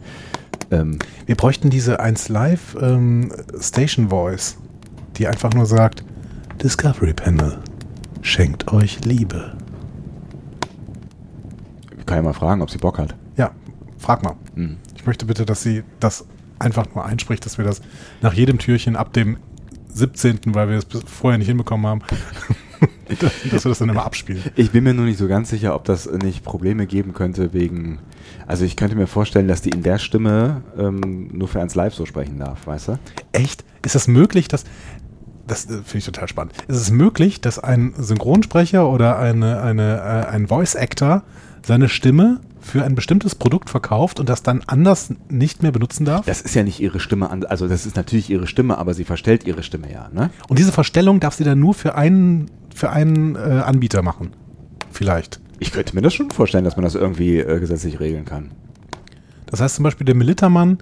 Ähm, 0.71 0.99
Wir 1.27 1.35
bräuchten 1.35 1.69
diese 1.69 2.01
1 2.01 2.31
Live 2.31 2.75
ähm, 2.81 3.33
Station 3.61 4.09
Voice, 4.09 4.57
die 5.17 5.27
einfach 5.27 5.53
nur 5.53 5.67
sagt, 5.67 6.05
Discovery 6.63 7.13
Panel 7.13 7.59
schenkt 8.23 8.73
euch 8.73 9.05
Liebe. 9.05 9.58
Kann 12.09 12.17
ja 12.17 12.23
mal 12.23 12.33
fragen, 12.33 12.63
ob 12.63 12.71
sie 12.71 12.79
Bock 12.79 12.99
hat. 12.99 13.15
Ja, 13.37 13.53
frag 13.99 14.23
mal. 14.23 14.35
Hm. 14.55 14.79
Ich 14.97 15.07
möchte 15.07 15.27
bitte, 15.27 15.45
dass 15.47 15.63
sie 15.63 15.85
das 16.01 16.27
einfach 16.59 16.87
nur 16.95 17.05
einspricht, 17.05 17.47
dass 17.47 17.59
wir 17.59 17.65
das 17.65 17.81
nach 18.21 18.33
jedem 18.33 18.59
Türchen 18.59 18.97
ab 18.97 19.13
dem 19.13 19.37
17., 19.95 20.41
weil 20.55 20.69
wir 20.69 20.79
es 20.79 20.87
vorher 21.07 21.39
nicht 21.39 21.49
hinbekommen 21.49 21.87
haben, 21.87 22.03
dass 23.51 23.65
wir 23.65 23.69
das 23.71 23.79
dann 23.79 23.89
immer 23.89 24.05
abspielen. 24.05 24.43
Ich 24.57 24.71
bin 24.71 24.85
mir 24.85 24.95
nur 24.95 25.05
nicht 25.05 25.19
so 25.19 25.29
ganz 25.29 25.51
sicher, 25.51 25.75
ob 25.75 25.85
das 25.85 26.11
nicht 26.11 26.45
Probleme 26.45 26.87
geben 26.87 27.13
könnte 27.13 27.53
wegen, 27.53 27.99
also 28.47 28.65
ich 28.65 28.77
könnte 28.77 28.97
mir 28.97 29.07
vorstellen, 29.07 29.49
dass 29.49 29.63
die 29.63 29.71
in 29.71 29.83
der 29.83 29.99
Stimme 29.99 30.63
ähm, 30.79 31.29
nur 31.33 31.49
für 31.49 31.61
eins 31.61 31.75
live 31.75 31.95
so 31.95 32.07
sprechen 32.07 32.39
darf, 32.39 32.67
weißt 32.67 32.89
du? 32.89 32.99
Echt? 33.33 33.65
Ist 33.85 33.95
das 33.95 34.09
möglich, 34.09 34.49
dass. 34.49 34.65
Das 35.47 35.65
äh, 35.65 35.79
finde 35.83 35.99
ich 35.99 36.05
total 36.05 36.29
spannend. 36.29 36.53
Ist 36.69 36.77
es 36.77 36.91
möglich, 36.91 37.41
dass 37.41 37.59
ein 37.59 37.95
Synchronsprecher 37.97 38.89
oder 38.89 39.19
eine, 39.19 39.63
eine, 39.63 39.97
äh, 39.97 40.31
ein 40.31 40.49
Voice 40.49 40.77
Actor 40.77 41.23
seine 41.69 41.89
Stimme 41.89 42.41
für 42.61 42.83
ein 42.83 42.95
bestimmtes 42.95 43.35
Produkt 43.35 43.71
verkauft 43.71 44.19
und 44.19 44.29
das 44.29 44.43
dann 44.43 44.63
anders 44.67 45.15
nicht 45.29 45.63
mehr 45.63 45.71
benutzen 45.71 46.05
darf? 46.05 46.27
Das 46.27 46.41
ist 46.41 46.55
ja 46.55 46.65
nicht 46.65 46.81
ihre 46.81 46.99
Stimme, 46.99 47.31
also 47.49 47.69
das 47.69 47.87
ist 47.87 47.95
natürlich 47.95 48.31
ihre 48.31 48.47
Stimme, 48.47 48.79
aber 48.79 48.95
sie 48.95 49.05
verstellt 49.05 49.47
ihre 49.47 49.63
Stimme 49.63 49.93
ja, 49.93 50.09
ne? 50.13 50.31
Und 50.49 50.59
diese 50.59 50.73
Verstellung 50.73 51.21
darf 51.21 51.35
sie 51.35 51.45
dann 51.45 51.61
nur 51.61 51.75
für 51.75 51.95
einen, 51.95 52.51
für 52.75 52.91
einen 52.91 53.37
äh, 53.37 53.39
Anbieter 53.39 54.03
machen. 54.03 54.31
Vielleicht. 54.91 55.41
Ich 55.61 55.71
könnte 55.71 55.95
mir 55.95 56.03
das 56.03 56.15
schon 56.15 56.31
vorstellen, 56.31 56.65
dass 56.65 56.77
man 56.77 56.85
das 56.85 56.95
irgendwie 56.95 57.39
äh, 57.39 57.61
gesetzlich 57.61 58.01
regeln 58.01 58.25
kann. 58.25 58.51
Das 59.47 59.61
heißt 59.61 59.77
zum 59.77 59.83
Beispiel, 59.85 60.07
der 60.07 60.15
Militermann 60.15 60.79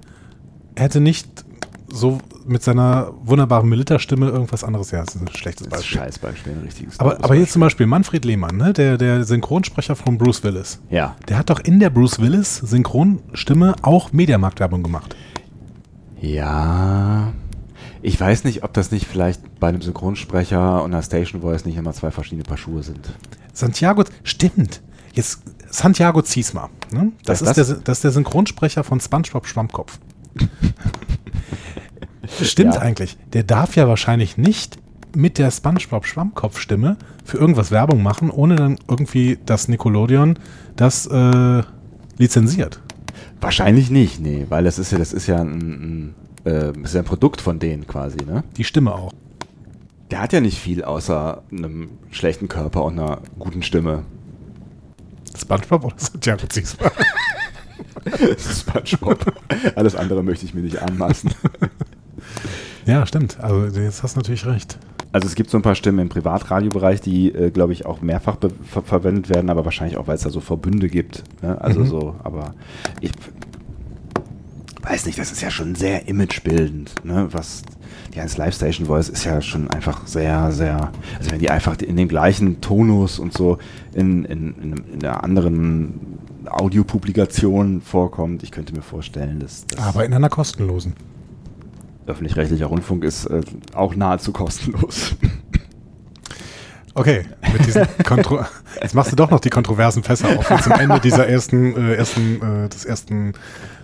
hätte 0.76 1.00
nicht 1.00 1.45
so 1.88 2.21
mit 2.46 2.62
seiner 2.62 3.12
wunderbaren 3.22 3.68
Militerstimme 3.68 4.28
irgendwas 4.28 4.64
anderes. 4.64 4.90
Ja, 4.90 5.04
das 5.04 5.14
ist 5.14 5.20
ein 5.20 5.28
schlechtes 5.28 5.68
Das 5.68 5.80
ist 5.80 5.84
Beispiel. 5.84 6.00
Scheißbeispiel, 6.00 6.52
ein 6.52 6.60
richtiges. 6.60 7.00
Aber, 7.00 7.12
aber 7.12 7.22
jetzt 7.22 7.28
Beispiel. 7.28 7.46
zum 7.48 7.60
Beispiel 7.60 7.86
Manfred 7.86 8.24
Lehmann, 8.24 8.56
ne, 8.56 8.72
der, 8.72 8.98
der 8.98 9.24
Synchronsprecher 9.24 9.96
von 9.96 10.18
Bruce 10.18 10.42
Willis. 10.44 10.80
Ja. 10.90 11.16
Der 11.28 11.38
hat 11.38 11.50
doch 11.50 11.60
in 11.60 11.80
der 11.80 11.90
Bruce 11.90 12.20
Willis 12.20 12.56
Synchronstimme 12.56 13.74
auch 13.82 14.12
Mediamarktwerbung 14.12 14.82
gemacht. 14.82 15.16
Ja. 16.20 17.32
Ich 18.02 18.20
weiß 18.20 18.44
nicht, 18.44 18.62
ob 18.62 18.72
das 18.72 18.90
nicht 18.90 19.06
vielleicht 19.06 19.58
bei 19.58 19.68
einem 19.68 19.82
Synchronsprecher 19.82 20.82
und 20.82 20.92
einer 20.92 21.02
Station 21.02 21.40
Voice 21.40 21.64
nicht 21.64 21.76
immer 21.76 21.92
zwei 21.92 22.10
verschiedene 22.10 22.44
Paar 22.44 22.56
Schuhe 22.56 22.82
sind. 22.82 23.12
Santiago, 23.52 24.04
stimmt. 24.22 24.82
Jetzt 25.12 25.40
Santiago 25.70 26.22
Ziesma. 26.22 26.68
Ne? 26.90 27.12
Das, 27.24 27.42
ist 27.42 27.56
das? 27.56 27.68
Der, 27.68 27.76
das 27.78 27.98
ist 27.98 28.04
der 28.04 28.10
Synchronsprecher 28.12 28.84
von 28.84 29.00
SpongeBob 29.00 29.46
Schwammkopf. 29.46 29.98
stimmt 32.42 32.75
Ja. 32.75 32.80
eigentlich. 32.80 33.16
Der 33.33 33.42
darf 33.42 33.76
ja 33.76 33.88
wahrscheinlich 33.88 34.37
nicht 34.37 34.78
mit 35.14 35.38
der 35.38 35.50
SpongeBob 35.50 36.06
Schwammkopf-Stimme 36.06 36.97
für 37.25 37.38
irgendwas 37.38 37.71
Werbung 37.71 38.02
machen, 38.02 38.30
ohne 38.30 38.56
dann 38.56 38.78
irgendwie 38.88 39.38
das 39.47 39.68
Nickelodeon 39.68 40.38
das 40.76 41.06
äh, 41.06 41.62
lizenziert. 42.18 42.80
Wahrscheinlich 43.40 43.90
nicht, 43.90 44.21
nee, 44.21 44.47
weil 44.49 44.64
das 44.64 44.78
ist 44.78 44.92
ja, 44.92 44.99
das 44.99 45.12
ist 45.12 45.26
ja 45.26 45.40
ein, 45.40 46.14
ein, 46.45 46.50
äh, 46.52 46.73
ist 46.83 46.95
ja 46.95 47.00
ein 47.00 47.06
Produkt 47.06 47.40
von 47.40 47.59
denen 47.59 47.87
quasi, 47.87 48.18
ne? 48.26 48.45
Die 48.56 48.64
Stimme 48.64 48.95
auch. 48.95 49.12
Der 50.11 50.21
hat 50.21 50.33
ja 50.33 50.40
nicht 50.40 50.59
viel 50.59 50.85
außer 50.85 51.42
einem 51.50 51.88
schlechten 52.11 52.49
Körper 52.49 52.85
und 52.85 52.99
einer 52.99 53.18
guten 53.38 53.62
Stimme. 53.62 54.04
SpongeBob 55.37 55.85
oder 55.85 55.95
Santiago 55.99 56.47
Ziesma? 56.47 56.90
Das 58.04 58.47
ist 58.47 58.61
SpongeBob. 58.61 59.33
Alles 59.75 59.97
andere 59.97 60.23
möchte 60.23 60.45
ich 60.45 60.54
mir 60.54 60.61
nicht 60.62 60.80
anmaßen. 60.80 61.30
ja, 62.87 63.06
stimmt. 63.06 63.38
Also 63.40 63.80
jetzt 63.80 64.02
hast 64.02 64.16
du 64.16 64.21
natürlich 64.21 64.47
recht. 64.47 64.78
Also 65.12 65.26
es 65.28 65.35
gibt 65.35 65.50
so 65.50 65.56
ein 65.56 65.62
paar 65.62 65.75
Stimmen 65.75 65.99
im 66.00 66.09
Privatradiobereich, 66.09 67.00
die, 67.00 67.33
äh, 67.33 67.50
glaube 67.50 67.73
ich, 67.73 67.87
auch 67.87 68.00
mehrfach 68.02 68.37
ver 68.38 68.83
verwendet 68.83 69.28
werden, 69.30 69.49
aber 69.50 69.64
wahrscheinlich 69.64 69.97
auch, 69.97 70.06
weil 70.09 70.16
es 70.16 70.23
da 70.23 70.30
so 70.30 70.40
Verbünde 70.40 70.88
gibt. 70.88 71.25
Ne? 71.42 71.59
Also 71.61 71.80
Mhm. 71.80 71.87
so, 71.87 72.16
aber 72.23 72.54
ich 73.00 73.12
weiß 74.83 75.06
nicht, 75.06 75.18
das 75.18 75.33
ist 75.33 75.40
ja 75.40 75.50
schon 75.50 75.75
sehr 75.75 76.06
imagebildend, 76.09 77.04
ne? 77.04 77.28
Was 77.33 77.62
die 78.14 78.21
1 78.21 78.37
Live 78.37 78.54
Station 78.54 78.87
Voice 78.87 79.09
ist 79.09 79.25
ja 79.25 79.40
schon 79.40 79.71
einfach 79.71 80.06
sehr, 80.06 80.52
sehr, 80.52 80.92
also 81.18 81.30
wenn 81.30 81.38
die 81.40 81.50
einfach 81.50 81.76
in 81.78 81.97
dem 81.97 82.09
gleichen 82.09 82.61
Tonus 82.61 83.18
und 83.18 83.33
so 83.33 83.59
in, 83.95 84.25
in, 84.25 84.54
in, 84.54 84.85
in 84.95 85.04
einer 85.04 85.25
anderen 85.25 86.18
Audiopublikation 86.49 87.80
vorkommt, 87.80 88.42
ich 88.42 88.52
könnte 88.52 88.75
mir 88.75 88.83
vorstellen, 88.83 89.40
dass 89.40 89.66
das 89.66 89.85
Aber 89.85 90.04
in 90.04 90.12
einer 90.14 90.28
kostenlosen. 90.28 90.95
Öffentlich-rechtlicher 92.06 92.66
Rundfunk 92.66 93.04
ist 93.04 93.26
äh, 93.26 93.40
auch 93.75 93.94
nahezu 93.94 94.32
kostenlos. 94.32 95.16
Okay, 96.94 97.26
mit 97.52 97.66
diesen 97.66 97.86
Kontro 98.04 98.44
jetzt 98.82 98.94
machst 98.94 99.12
du 99.12 99.16
doch 99.16 99.30
noch 99.30 99.40
die 99.40 99.50
kontroversen 99.50 100.02
Fässer 100.02 100.38
auf, 100.38 100.48
jetzt 100.50 100.70
am 100.70 100.80
Ende 100.80 101.00
dieser 101.00 101.28
ersten, 101.28 101.76
äh, 101.76 101.94
ersten, 101.94 102.64
äh, 102.64 102.68
des 102.68 102.84
ersten, 102.84 103.34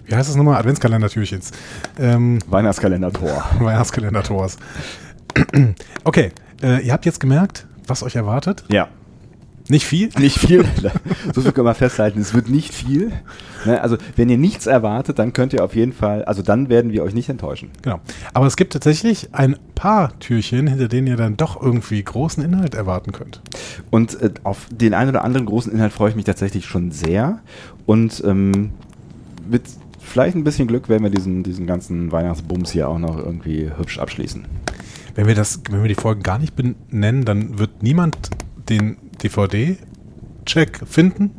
wie 0.06 0.14
heißt 0.14 0.28
das 0.28 0.36
nochmal, 0.36 0.56
Adventskalender-Türchens. 0.58 1.50
Ähm, 1.98 2.38
Weihnachtskalender-Tor. 2.46 3.44
Weihnachtskalender-Tors. 3.58 4.56
okay, 6.04 6.32
äh, 6.62 6.84
ihr 6.84 6.92
habt 6.92 7.04
jetzt 7.04 7.20
gemerkt, 7.20 7.66
was 7.86 8.02
euch 8.02 8.16
erwartet. 8.16 8.64
Ja. 8.68 8.88
Nicht 9.72 9.86
viel. 9.86 10.10
Nicht 10.18 10.38
viel. 10.38 10.66
so 11.34 11.40
viel 11.40 11.52
können 11.52 11.66
wir 11.66 11.74
festhalten. 11.74 12.20
Es 12.20 12.34
wird 12.34 12.50
nicht 12.50 12.74
viel. 12.74 13.10
Ne, 13.64 13.80
Also, 13.80 13.96
wenn 14.16 14.28
ihr 14.28 14.36
nichts 14.36 14.66
erwartet, 14.66 15.18
dann 15.18 15.32
könnt 15.32 15.54
ihr 15.54 15.64
auf 15.64 15.74
jeden 15.74 15.94
Fall, 15.94 16.26
also 16.26 16.42
dann 16.42 16.68
werden 16.68 16.92
wir 16.92 17.02
euch 17.02 17.14
nicht 17.14 17.30
enttäuschen. 17.30 17.70
Genau. 17.80 17.98
Aber 18.34 18.46
es 18.46 18.56
gibt 18.56 18.74
tatsächlich 18.74 19.30
ein 19.32 19.56
paar 19.74 20.18
Türchen, 20.18 20.66
hinter 20.66 20.88
denen 20.88 21.06
ihr 21.06 21.16
dann 21.16 21.38
doch 21.38 21.60
irgendwie 21.60 22.02
großen 22.02 22.44
Inhalt 22.44 22.74
erwarten 22.74 23.12
könnt. 23.12 23.40
Und 23.90 24.20
äh, 24.20 24.32
auf 24.42 24.66
den 24.70 24.92
einen 24.92 25.08
oder 25.08 25.24
anderen 25.24 25.46
großen 25.46 25.72
Inhalt 25.72 25.94
freue 25.94 26.10
ich 26.10 26.16
mich 26.16 26.26
tatsächlich 26.26 26.66
schon 26.66 26.90
sehr. 26.90 27.38
Und 27.86 28.22
ähm, 28.26 28.72
mit 29.48 29.62
vielleicht 29.98 30.36
ein 30.36 30.44
bisschen 30.44 30.68
Glück 30.68 30.90
werden 30.90 31.02
wir 31.02 31.10
diesen, 31.10 31.44
diesen 31.44 31.66
ganzen 31.66 32.12
Weihnachtsbums 32.12 32.72
hier 32.72 32.90
auch 32.90 32.98
noch 32.98 33.16
irgendwie 33.16 33.70
hübsch 33.74 33.98
abschließen. 33.98 34.44
Wenn 35.14 35.26
wir 35.26 35.34
das, 35.34 35.62
wenn 35.70 35.80
wir 35.80 35.88
die 35.88 35.94
Folgen 35.94 36.22
gar 36.22 36.38
nicht 36.38 36.54
benennen, 36.56 37.24
dann 37.24 37.58
wird 37.58 37.82
niemand 37.82 38.18
den 38.68 38.98
DVD-Check 39.22 40.80
finden, 40.86 41.30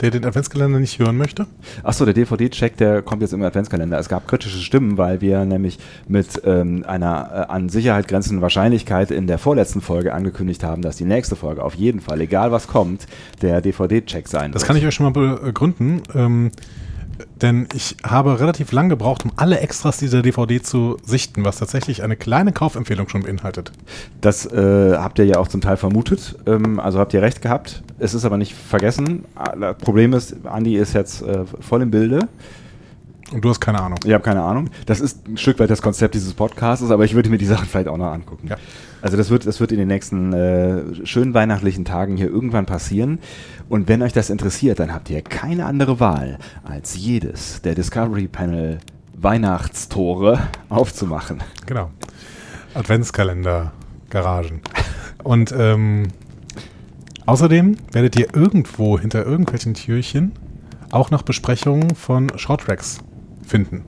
der 0.00 0.10
den 0.10 0.24
Adventskalender 0.26 0.78
nicht 0.78 0.98
hören 0.98 1.16
möchte? 1.16 1.46
Achso, 1.82 2.04
der 2.04 2.12
DVD-Check, 2.14 2.76
der 2.76 3.00
kommt 3.02 3.22
jetzt 3.22 3.32
im 3.32 3.42
Adventskalender. 3.42 3.98
Es 3.98 4.08
gab 4.08 4.28
kritische 4.28 4.58
Stimmen, 4.58 4.98
weil 4.98 5.20
wir 5.22 5.44
nämlich 5.46 5.78
mit 6.06 6.42
ähm, 6.44 6.84
einer 6.86 7.46
äh, 7.48 7.52
an 7.52 7.68
Sicherheit 7.70 8.06
grenzenden 8.08 8.42
Wahrscheinlichkeit 8.42 9.10
in 9.10 9.26
der 9.26 9.38
vorletzten 9.38 9.80
Folge 9.80 10.12
angekündigt 10.12 10.62
haben, 10.64 10.82
dass 10.82 10.96
die 10.96 11.04
nächste 11.04 11.34
Folge 11.36 11.62
auf 11.64 11.74
jeden 11.74 12.00
Fall, 12.00 12.20
egal 12.20 12.52
was 12.52 12.66
kommt, 12.66 13.06
der 13.40 13.60
DVD-Check 13.62 14.28
sein 14.28 14.52
Das 14.52 14.62
wird. 14.62 14.66
kann 14.68 14.76
ich 14.76 14.84
euch 14.86 14.94
schon 14.94 15.10
mal 15.12 15.36
begründen. 15.36 16.02
Ähm, 16.14 16.50
denn 17.40 17.68
ich 17.74 17.96
habe 18.04 18.40
relativ 18.40 18.72
lang 18.72 18.88
gebraucht, 18.88 19.24
um 19.24 19.32
alle 19.36 19.60
Extras 19.60 19.98
dieser 19.98 20.22
DVD 20.22 20.62
zu 20.62 20.96
sichten, 21.04 21.44
was 21.44 21.58
tatsächlich 21.58 22.02
eine 22.02 22.16
kleine 22.16 22.52
Kaufempfehlung 22.52 23.08
schon 23.08 23.22
beinhaltet. 23.22 23.72
Das 24.20 24.46
äh, 24.46 24.96
habt 24.96 25.18
ihr 25.18 25.26
ja 25.26 25.38
auch 25.38 25.48
zum 25.48 25.60
Teil 25.60 25.76
vermutet, 25.76 26.36
ähm, 26.46 26.80
also 26.80 26.98
habt 26.98 27.14
ihr 27.14 27.22
recht 27.22 27.42
gehabt. 27.42 27.82
Es 27.98 28.14
ist 28.14 28.24
aber 28.24 28.36
nicht 28.36 28.54
vergessen. 28.54 29.24
Ah, 29.34 29.54
Das 29.56 29.78
Problem 29.78 30.12
ist, 30.12 30.34
Andi 30.46 30.76
ist 30.76 30.92
jetzt 30.94 31.22
äh, 31.22 31.44
voll 31.60 31.82
im 31.82 31.90
Bilde. 31.90 32.28
Und 33.32 33.44
du 33.44 33.48
hast 33.50 33.60
keine 33.60 33.80
Ahnung. 33.80 33.98
Ich 34.04 34.12
habe 34.12 34.22
keine 34.22 34.42
Ahnung. 34.42 34.70
Das 34.86 35.00
ist 35.00 35.26
ein 35.26 35.36
Stück 35.36 35.58
weit 35.58 35.68
das 35.68 35.82
Konzept 35.82 36.14
dieses 36.14 36.32
Podcasts, 36.34 36.88
aber 36.90 37.04
ich 37.04 37.14
würde 37.14 37.28
mir 37.28 37.38
die 37.38 37.46
Sachen 37.46 37.66
vielleicht 37.66 37.88
auch 37.88 37.96
noch 37.96 38.12
angucken. 38.12 38.46
Ja. 38.48 38.56
Also 39.02 39.16
das 39.16 39.30
wird, 39.30 39.46
das 39.46 39.58
wird 39.58 39.72
in 39.72 39.78
den 39.78 39.88
nächsten 39.88 40.32
äh, 40.32 41.04
schönen 41.04 41.34
weihnachtlichen 41.34 41.84
Tagen 41.84 42.16
hier 42.16 42.28
irgendwann 42.28 42.66
passieren. 42.66 43.18
Und 43.68 43.88
wenn 43.88 44.02
euch 44.02 44.12
das 44.12 44.30
interessiert, 44.30 44.78
dann 44.78 44.94
habt 44.94 45.10
ihr 45.10 45.22
keine 45.22 45.66
andere 45.66 45.98
Wahl, 45.98 46.38
als 46.62 46.96
jedes 46.96 47.62
der 47.62 47.74
Discovery 47.74 48.28
Panel 48.28 48.78
Weihnachtstore 49.14 50.38
aufzumachen. 50.68 51.42
Genau. 51.66 51.90
Adventskalender, 52.74 53.72
Garagen. 54.08 54.60
Und 55.24 55.52
ähm, 55.56 56.08
außerdem 57.24 57.76
werdet 57.90 58.16
ihr 58.16 58.34
irgendwo 58.34 59.00
hinter 59.00 59.26
irgendwelchen 59.26 59.74
Türchen 59.74 60.32
auch 60.92 61.10
noch 61.10 61.22
Besprechungen 61.22 61.94
von 61.96 62.30
Shorttracks 62.38 62.98
finden. 63.46 63.84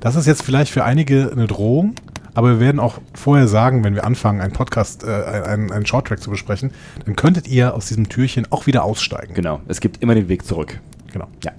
Das 0.00 0.16
ist 0.16 0.26
jetzt 0.26 0.42
vielleicht 0.42 0.72
für 0.72 0.84
einige 0.84 1.30
eine 1.32 1.46
Drohung, 1.46 1.94
aber 2.34 2.50
wir 2.54 2.60
werden 2.60 2.80
auch 2.80 2.98
vorher 3.14 3.46
sagen, 3.46 3.84
wenn 3.84 3.94
wir 3.94 4.04
anfangen, 4.04 4.40
einen 4.40 4.52
Podcast, 4.52 5.04
äh, 5.04 5.10
einen, 5.10 5.70
einen 5.70 5.86
Shorttrack 5.86 6.20
zu 6.20 6.30
besprechen, 6.30 6.72
dann 7.04 7.14
könntet 7.16 7.46
ihr 7.48 7.74
aus 7.74 7.86
diesem 7.86 8.08
Türchen 8.08 8.46
auch 8.50 8.66
wieder 8.66 8.84
aussteigen. 8.84 9.34
Genau. 9.34 9.60
Es 9.68 9.80
gibt 9.80 10.02
immer 10.02 10.14
den 10.14 10.28
Weg 10.28 10.44
zurück. 10.44 10.80
Genau. 11.12 11.28
Ja. 11.44 11.52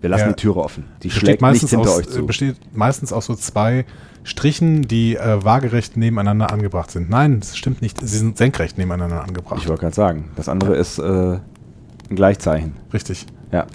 Wir 0.00 0.10
lassen 0.10 0.22
Ja. 0.22 0.28
die 0.28 0.34
Türe 0.42 0.60
offen. 0.60 0.84
Die 1.02 1.10
schlägt 1.10 1.40
meistens, 1.42 1.70
hinter 1.70 1.90
aus, 1.90 1.98
euch 1.98 2.08
zu. 2.08 2.20
äh, 2.20 2.22
besteht 2.22 2.56
meistens 2.74 3.12
aus 3.12 3.26
so 3.26 3.34
zwei 3.34 3.84
Strichen, 4.24 4.82
die 4.82 5.16
äh, 5.16 5.44
waagerecht 5.44 5.96
nebeneinander 5.96 6.52
angebracht 6.52 6.90
sind. 6.90 7.10
Nein, 7.10 7.40
das 7.40 7.56
stimmt 7.56 7.82
nicht. 7.82 8.00
Sie 8.00 8.18
sind 8.18 8.38
senkrecht 8.38 8.78
nebeneinander 8.78 9.22
angebracht. 9.22 9.60
Ich 9.62 9.68
wollte 9.68 9.82
gerade 9.82 9.94
sagen. 9.94 10.30
Das 10.36 10.48
andere 10.48 10.76
ist 10.76 10.98
äh, 10.98 11.02
ein 11.02 12.16
Gleichzeichen. 12.16 12.74
Richtig. 12.92 13.26
Ja. 13.52 13.66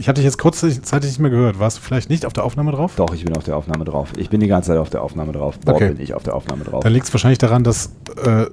Ich 0.00 0.08
hatte 0.08 0.20
dich 0.20 0.24
jetzt 0.26 0.38
kurzzeitig 0.38 0.78
nicht 1.02 1.18
mehr 1.18 1.30
gehört. 1.30 1.58
Warst 1.58 1.78
du 1.78 1.82
vielleicht 1.82 2.08
nicht 2.08 2.24
auf 2.24 2.32
der 2.32 2.44
Aufnahme 2.44 2.70
drauf? 2.70 2.92
Doch, 2.96 3.12
ich 3.12 3.24
bin 3.24 3.36
auf 3.36 3.42
der 3.44 3.56
Aufnahme 3.56 3.84
drauf. 3.84 4.12
Ich 4.16 4.30
bin 4.30 4.38
die 4.40 4.46
ganze 4.46 4.68
Zeit 4.68 4.78
auf 4.78 4.90
der 4.90 5.02
Aufnahme 5.02 5.32
drauf. 5.32 5.58
Dort 5.64 5.76
Okay. 5.76 5.88
bin 5.88 6.00
ich 6.00 6.14
auf 6.14 6.22
der 6.22 6.34
Aufnahme 6.36 6.62
drauf. 6.64 6.84
Dann 6.84 6.92
liegt 6.92 7.06
es 7.06 7.12
wahrscheinlich 7.12 7.38
daran, 7.38 7.64
dass 7.64 7.86
äh, 8.24 8.46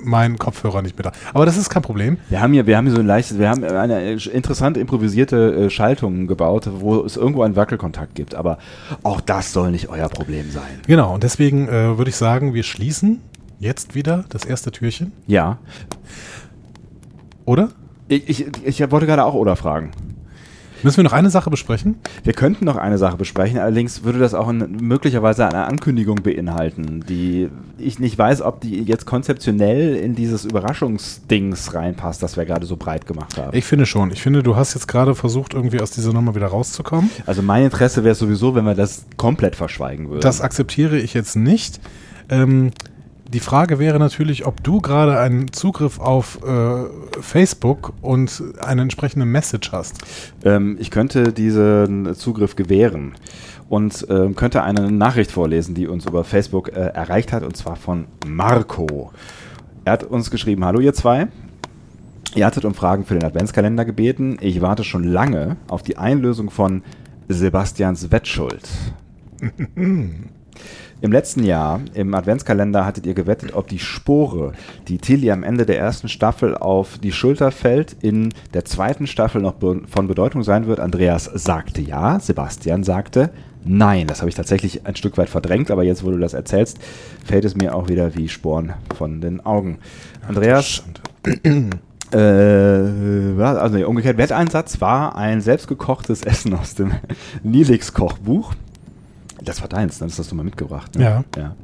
mein 0.00 0.38
Kopfhörer 0.38 0.80
nicht 0.80 0.96
mehr 0.96 1.10
da. 1.10 1.12
Aber 1.34 1.44
das 1.44 1.56
ist 1.56 1.70
kein 1.70 1.82
Problem. 1.82 2.18
Wir 2.28 2.40
haben 2.40 2.52
hier, 2.52 2.66
wir 2.68 2.76
haben 2.76 2.86
hier 2.86 2.94
so 2.94 3.00
ein 3.00 3.06
leichtes, 3.06 3.36
wir 3.38 3.48
haben 3.50 3.64
eine 3.64 4.00
äh, 4.00 4.28
interessant 4.30 4.76
improvisierte 4.76 5.66
äh, 5.66 5.70
Schaltung 5.70 6.28
gebaut, 6.28 6.68
wo 6.78 7.00
es 7.04 7.16
irgendwo 7.16 7.42
einen 7.42 7.56
Wackelkontakt 7.56 8.14
gibt. 8.14 8.36
Aber 8.36 8.58
auch 9.02 9.20
das 9.20 9.52
soll 9.52 9.72
nicht 9.72 9.88
euer 9.88 10.08
Problem 10.08 10.52
sein. 10.52 10.62
Genau, 10.86 11.14
und 11.14 11.24
deswegen 11.24 11.66
äh, 11.68 11.98
würde 11.98 12.10
ich 12.10 12.16
sagen, 12.16 12.54
wir 12.54 12.62
schließen 12.62 13.20
jetzt 13.58 13.96
wieder 13.96 14.24
das 14.28 14.44
erste 14.44 14.70
Türchen, 14.70 15.10
Ja. 15.26 15.58
oder? 17.44 17.70
Ich, 18.08 18.28
ich, 18.40 18.64
ich 18.64 18.90
wollte 18.90 19.06
gerade 19.06 19.24
auch 19.24 19.34
oder 19.34 19.56
fragen. 19.56 19.92
Müssen 20.82 20.98
wir 20.98 21.04
noch 21.04 21.12
eine 21.12 21.30
Sache 21.30 21.50
besprechen? 21.50 21.96
Wir 22.22 22.34
könnten 22.34 22.64
noch 22.64 22.76
eine 22.76 22.98
Sache 22.98 23.16
besprechen, 23.16 23.58
allerdings 23.58 24.04
würde 24.04 24.20
das 24.20 24.32
auch 24.32 24.46
ein, 24.46 24.76
möglicherweise 24.80 25.46
eine 25.46 25.64
Ankündigung 25.64 26.22
beinhalten, 26.22 27.04
die 27.08 27.48
ich 27.78 27.98
nicht 27.98 28.16
weiß, 28.16 28.42
ob 28.42 28.60
die 28.60 28.82
jetzt 28.82 29.04
konzeptionell 29.04 29.96
in 29.96 30.14
dieses 30.14 30.44
Überraschungsdings 30.44 31.74
reinpasst, 31.74 32.22
das 32.22 32.36
wir 32.36 32.44
gerade 32.44 32.64
so 32.64 32.76
breit 32.76 33.06
gemacht 33.06 33.36
haben. 33.38 33.56
Ich 33.56 33.64
finde 33.64 33.86
schon. 33.86 34.12
Ich 34.12 34.22
finde, 34.22 34.44
du 34.44 34.54
hast 34.54 34.74
jetzt 34.74 34.86
gerade 34.86 35.16
versucht, 35.16 35.54
irgendwie 35.54 35.80
aus 35.80 35.90
dieser 35.90 36.12
Nummer 36.12 36.36
wieder 36.36 36.46
rauszukommen. 36.46 37.10
also 37.26 37.42
mein 37.42 37.64
Interesse 37.64 38.04
wäre 38.04 38.14
sowieso, 38.14 38.54
wenn 38.54 38.64
wir 38.64 38.74
das 38.74 39.04
komplett 39.16 39.56
verschweigen 39.56 40.08
würden. 40.08 40.20
Das 40.20 40.40
akzeptiere 40.40 40.96
ich 40.96 41.12
jetzt 41.12 41.34
nicht. 41.34 41.80
Ähm, 42.30 42.70
die 43.28 43.40
Frage 43.40 43.78
wäre 43.78 43.98
natürlich, 43.98 44.46
ob 44.46 44.64
du 44.64 44.80
gerade 44.80 45.18
einen 45.18 45.52
Zugriff 45.52 46.00
auf 46.00 46.38
äh, 46.42 47.20
Facebook 47.20 47.92
und 48.00 48.42
eine 48.60 48.82
entsprechende 48.82 49.26
Message 49.26 49.70
hast. 49.70 49.98
Ähm, 50.44 50.78
ich 50.80 50.90
könnte 50.90 51.32
diesen 51.32 52.14
Zugriff 52.14 52.56
gewähren 52.56 53.12
und 53.68 54.06
ähm, 54.08 54.34
könnte 54.34 54.62
eine 54.62 54.90
Nachricht 54.90 55.30
vorlesen, 55.30 55.74
die 55.74 55.86
uns 55.86 56.06
über 56.06 56.24
Facebook 56.24 56.68
äh, 56.68 56.80
erreicht 56.80 57.32
hat, 57.32 57.42
und 57.42 57.54
zwar 57.54 57.76
von 57.76 58.06
Marco. 58.26 59.12
Er 59.84 59.92
hat 59.92 60.04
uns 60.04 60.30
geschrieben, 60.30 60.64
hallo 60.64 60.80
ihr 60.80 60.94
zwei. 60.94 61.28
Ihr 62.34 62.46
hattet 62.46 62.64
um 62.64 62.74
Fragen 62.74 63.04
für 63.04 63.14
den 63.14 63.24
Adventskalender 63.24 63.84
gebeten. 63.84 64.38
Ich 64.40 64.62
warte 64.62 64.84
schon 64.84 65.04
lange 65.04 65.56
auf 65.68 65.82
die 65.82 65.98
Einlösung 65.98 66.48
von 66.50 66.82
Sebastians 67.28 68.10
Wettschuld. 68.10 68.68
Im 71.00 71.12
letzten 71.12 71.44
Jahr, 71.44 71.80
im 71.94 72.12
Adventskalender, 72.14 72.84
hattet 72.84 73.06
ihr 73.06 73.14
gewettet, 73.14 73.54
ob 73.54 73.68
die 73.68 73.78
Spore, 73.78 74.52
die 74.88 74.98
Tilly 74.98 75.30
am 75.30 75.44
Ende 75.44 75.64
der 75.64 75.78
ersten 75.78 76.08
Staffel 76.08 76.56
auf 76.56 76.98
die 76.98 77.12
Schulter 77.12 77.52
fällt, 77.52 77.96
in 78.00 78.34
der 78.52 78.64
zweiten 78.64 79.06
Staffel 79.06 79.40
noch 79.40 79.54
be 79.54 79.82
von 79.88 80.08
Bedeutung 80.08 80.42
sein 80.42 80.66
wird. 80.66 80.80
Andreas 80.80 81.24
sagte 81.24 81.80
ja, 81.80 82.18
Sebastian 82.18 82.82
sagte 82.82 83.30
nein. 83.64 84.06
Das 84.06 84.20
habe 84.20 84.28
ich 84.28 84.34
tatsächlich 84.34 84.86
ein 84.86 84.96
Stück 84.96 85.18
weit 85.18 85.28
verdrängt, 85.28 85.70
aber 85.70 85.84
jetzt, 85.84 86.04
wo 86.04 86.10
du 86.10 86.18
das 86.18 86.34
erzählst, 86.34 86.78
fällt 87.24 87.44
es 87.44 87.54
mir 87.54 87.74
auch 87.74 87.88
wieder 87.88 88.16
wie 88.16 88.28
Sporen 88.28 88.72
von 88.96 89.20
den 89.20 89.44
Augen. 89.44 89.78
Andreas, 90.26 90.82
äh, 92.12 92.16
also 92.16 93.76
nee, 93.76 93.84
umgekehrt, 93.84 94.18
Wetteinsatz 94.18 94.80
war 94.80 95.16
ein 95.16 95.40
selbstgekochtes 95.40 96.22
Essen 96.22 96.54
aus 96.54 96.74
dem 96.74 96.92
Nilix-Kochbuch. 97.42 98.54
Das 99.48 99.60
war 99.60 99.68
deins, 99.68 99.98
dann 99.98 100.08
hast 100.08 100.18
du 100.18 100.22
das 100.22 100.28
du 100.28 100.34
mal 100.34 100.44
mitgebracht. 100.44 100.96
Ne? 100.96 101.04
Ja. 101.04 101.24
ja. 101.36 101.56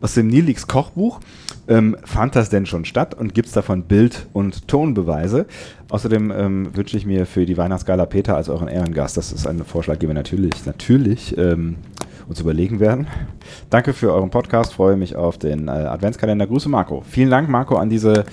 Aus 0.00 0.14
dem 0.14 0.28
Nilix 0.28 0.66
Kochbuch. 0.66 1.20
Ähm, 1.68 1.96
fand 2.04 2.34
das 2.34 2.50
denn 2.50 2.66
schon 2.66 2.84
statt 2.84 3.14
und 3.14 3.32
gibt 3.32 3.46
es 3.46 3.52
davon 3.52 3.84
Bild- 3.84 4.26
und 4.32 4.66
Tonbeweise? 4.66 5.46
Außerdem 5.88 6.32
ähm, 6.32 6.76
wünsche 6.76 6.96
ich 6.96 7.06
mir 7.06 7.26
für 7.26 7.46
die 7.46 7.56
Weihnachtsgala 7.56 8.06
Peter 8.06 8.34
als 8.34 8.48
euren 8.48 8.66
Ehrengast, 8.66 9.16
das 9.16 9.30
ist 9.30 9.46
ein 9.46 9.64
Vorschlag, 9.64 9.98
den 9.98 10.08
wir 10.08 10.14
natürlich, 10.14 10.66
natürlich 10.66 11.38
ähm, 11.38 11.76
uns 12.28 12.40
überlegen 12.40 12.80
werden. 12.80 13.06
Danke 13.68 13.92
für 13.92 14.12
euren 14.12 14.30
Podcast, 14.30 14.72
freue 14.72 14.96
mich 14.96 15.14
auf 15.14 15.38
den 15.38 15.68
äh, 15.68 15.72
Adventskalender. 15.72 16.46
Grüße 16.46 16.68
Marco. 16.68 17.04
Vielen 17.08 17.30
Dank, 17.30 17.48
Marco, 17.48 17.76
an 17.76 17.90
diese 17.90 18.24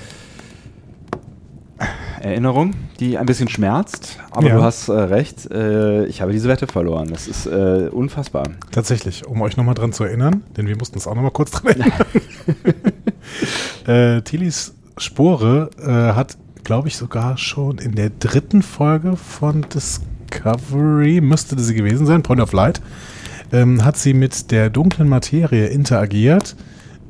Erinnerung, 2.21 2.73
die 2.99 3.17
ein 3.17 3.25
bisschen 3.25 3.47
schmerzt, 3.47 4.17
aber 4.31 4.47
Ja. 4.47 4.55
du 4.55 4.63
hast 4.63 4.89
äh, 4.89 4.93
recht, 4.93 5.49
äh, 5.51 6.05
ich 6.05 6.21
habe 6.21 6.31
diese 6.31 6.47
Wette 6.49 6.67
verloren. 6.67 7.09
Das 7.09 7.27
ist 7.27 7.45
äh, 7.45 7.89
unfassbar. 7.91 8.43
Tatsächlich, 8.71 9.25
um 9.27 9.41
euch 9.41 9.57
nochmal 9.57 9.75
dran 9.75 9.93
zu 9.93 10.03
erinnern, 10.03 10.43
denn 10.55 10.67
wir 10.67 10.77
mussten 10.77 10.95
uns 10.95 11.07
auch 11.07 11.15
nochmal 11.15 11.31
kurz 11.31 11.51
dran 11.51 11.67
erinnern. 11.67 11.91
äh, 13.87 14.21
Tillys 14.21 14.73
Spore 14.97 15.69
äh, 15.79 16.15
hat, 16.15 16.37
glaube 16.63 16.87
ich, 16.87 16.97
sogar 16.97 17.37
schon 17.37 17.77
in 17.77 17.93
der 17.95 18.09
dritten 18.09 18.61
Folge 18.61 19.15
von 19.15 19.65
Discovery, 19.73 21.21
müsste 21.21 21.59
sie 21.59 21.75
gewesen 21.75 22.05
sein, 22.07 22.23
Point 22.23 22.41
of 22.41 22.51
Light, 22.53 22.81
ähm, 23.51 23.85
hat 23.85 23.97
sie 23.97 24.13
mit 24.13 24.51
der 24.51 24.69
dunklen 24.69 25.07
Materie 25.07 25.67
interagiert, 25.67 26.55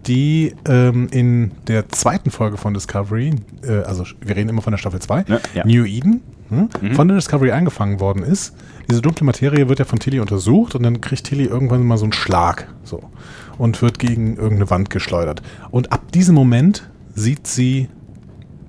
die 0.06 0.54
ähm, 0.68 1.08
in 1.12 1.52
der 1.68 1.90
zweiten 1.90 2.32
Folge 2.32 2.58
von 2.58 2.74
Discovery, 2.74 3.34
äh, 3.64 3.80
also 3.80 4.06
wir 4.22 4.36
reden 4.36 4.50
immer 4.50 4.62
von 4.62 4.72
der 4.72 4.78
Staffel 4.78 5.00
2, 5.00 5.26
Ja, 5.28 5.40
ja. 5.54 5.66
New 5.66 5.86
Eden, 5.86 6.22
hm, 6.50 6.70
von 6.94 7.08
der 7.08 7.18
Discovery 7.18 7.52
eingefangen 7.52 8.00
worden 8.00 8.24
ist. 8.24 8.56
Diese 8.90 9.02
dunkle 9.02 9.26
Materie 9.26 9.68
wird 9.68 9.80
ja 9.80 9.86
von 9.86 10.00
Tilly 10.00 10.20
untersucht 10.20 10.76
und 10.76 10.84
dann 10.84 11.02
kriegt 11.02 11.26
Tilly 11.26 11.46
irgendwann 11.46 11.84
mal 11.84 11.98
so 11.98 12.06
einen 12.06 12.14
Schlag 12.14 12.74
so 12.84 13.04
und 13.58 13.82
wird 13.82 14.00
gegen 14.00 14.38
irgendeine 14.38 14.70
Wand 14.70 14.90
geschleudert. 14.90 15.42
Und 15.72 15.92
ab 15.92 16.12
diesem 16.14 16.36
Moment 16.36 16.90
sieht 17.14 17.48
sie 17.48 17.90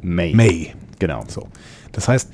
May. 0.02 0.34
May. 0.34 0.74
Genau. 0.98 1.24
So. 1.28 1.48
Das 1.92 2.08
heißt, 2.08 2.30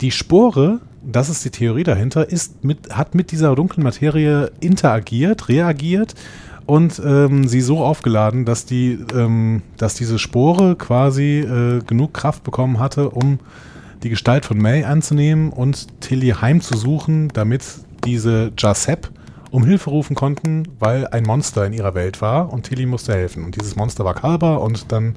die 0.00 0.10
Spore, 0.10 0.80
das 1.02 1.28
ist 1.28 1.44
die 1.44 1.50
Theorie 1.50 1.84
dahinter, 1.84 2.28
ist 2.28 2.64
mit, 2.64 2.94
hat 2.94 3.14
mit 3.14 3.30
dieser 3.30 3.54
dunklen 3.54 3.84
Materie 3.84 4.50
interagiert, 4.60 5.48
reagiert 5.48 6.14
und 6.66 7.00
ähm, 7.04 7.46
sie 7.48 7.60
so 7.60 7.84
aufgeladen, 7.84 8.44
dass 8.44 8.64
die, 8.64 8.98
ähm, 9.14 9.62
dass 9.76 9.94
diese 9.94 10.18
Spore 10.18 10.76
quasi 10.76 11.40
äh, 11.40 11.80
genug 11.86 12.14
Kraft 12.14 12.44
bekommen 12.44 12.78
hatte, 12.78 13.10
um 13.10 13.38
die 14.02 14.10
Gestalt 14.10 14.44
von 14.44 14.58
May 14.58 14.84
anzunehmen 14.84 15.50
und 15.50 16.00
Tilly 16.00 16.30
heimzusuchen, 16.30 17.28
damit 17.28 17.64
diese 18.04 18.52
Jasep 18.58 19.10
um 19.50 19.64
Hilfe 19.64 19.90
rufen 19.90 20.16
konnten, 20.16 20.66
weil 20.78 21.06
ein 21.08 21.24
Monster 21.24 21.66
in 21.66 21.72
ihrer 21.72 21.94
Welt 21.94 22.22
war 22.22 22.52
und 22.52 22.64
Tilly 22.64 22.86
musste 22.86 23.12
helfen. 23.12 23.44
Und 23.44 23.54
dieses 23.54 23.76
Monster 23.76 24.04
war 24.04 24.14
Kalber 24.14 24.60
und 24.60 24.90
dann 24.90 25.14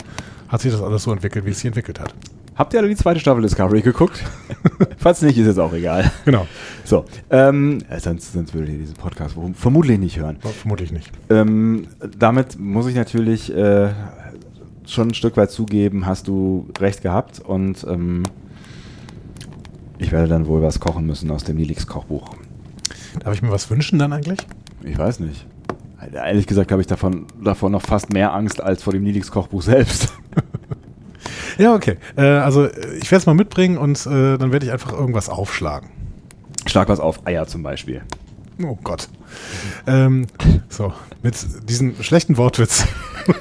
hat 0.49 0.61
sich 0.61 0.71
das 0.71 0.81
alles 0.81 1.03
so 1.03 1.11
entwickelt, 1.11 1.45
wie 1.45 1.51
es 1.51 1.57
sich 1.57 1.67
entwickelt 1.67 1.99
hat. 1.99 2.13
Habt 2.55 2.73
ihr 2.73 2.79
alle 2.79 2.87
die 2.87 2.95
zweite 2.95 3.19
Staffel 3.19 3.41
Discovery 3.41 3.81
geguckt? 3.81 4.23
Falls 4.97 5.21
nicht, 5.21 5.37
ist 5.37 5.45
jetzt 5.45 5.59
auch 5.59 5.73
egal. 5.73 6.09
Genau. 6.23 6.47
So, 6.85 7.03
ähm, 7.29 7.79
äh, 7.89 7.99
sonst, 7.99 8.31
sonst 8.31 8.53
würdet 8.53 8.69
ihr 8.69 8.79
diesen 8.79 8.95
Podcast 8.95 9.35
vermutlich 9.55 9.99
nicht 9.99 10.17
hören. 10.17 10.37
Vermutlich 10.39 10.93
nicht. 10.93 11.11
Ähm, 11.29 11.87
damit 12.17 12.57
muss 12.57 12.87
ich 12.87 12.95
natürlich 12.95 13.53
äh, 13.53 13.89
schon 14.85 15.09
ein 15.09 15.13
Stück 15.13 15.35
weit 15.35 15.51
zugeben, 15.51 16.05
hast 16.05 16.29
du 16.29 16.69
recht 16.79 17.01
gehabt 17.01 17.39
und 17.39 17.85
ähm, 17.89 18.23
ich 19.97 20.13
werde 20.13 20.29
dann 20.29 20.47
wohl 20.47 20.61
was 20.61 20.79
kochen 20.79 21.05
müssen 21.05 21.31
aus 21.31 21.43
dem 21.43 21.57
Nilix 21.57 21.87
Kochbuch. 21.87 22.35
Darf 23.19 23.33
ich 23.33 23.41
mir 23.41 23.51
was 23.51 23.69
wünschen 23.69 23.99
dann 23.99 24.13
eigentlich? 24.13 24.39
Ich 24.83 24.97
weiß 24.97 25.19
nicht. 25.19 25.45
Ehrlich 26.13 26.47
gesagt 26.47 26.71
habe 26.71 26.81
ich 26.81 26.87
davon, 26.87 27.25
davon 27.43 27.71
noch 27.71 27.81
fast 27.81 28.13
mehr 28.13 28.33
Angst 28.33 28.61
als 28.61 28.83
vor 28.83 28.93
dem 28.93 29.03
Nilix 29.03 29.31
Kochbuch 29.31 29.61
selbst. 29.61 30.13
Ja, 31.57 31.73
okay. 31.73 31.97
Äh, 32.15 32.21
also 32.21 32.67
ich 32.67 33.11
werde 33.11 33.17
es 33.17 33.25
mal 33.25 33.33
mitbringen 33.33 33.77
und 33.77 34.05
äh, 34.05 34.37
dann 34.37 34.51
werde 34.51 34.65
ich 34.65 34.71
einfach 34.71 34.93
irgendwas 34.93 35.29
aufschlagen. 35.29 35.89
Schlag 36.65 36.89
was 36.89 36.99
auf, 36.99 37.25
Eier 37.25 37.47
zum 37.47 37.63
Beispiel. 37.63 38.01
Oh 38.63 38.77
Gott. 38.83 39.09
Ähm, 39.85 40.27
so, 40.69 40.93
mit 41.21 41.35
diesem 41.69 42.01
schlechten 42.01 42.37
Wortwitz 42.37 42.85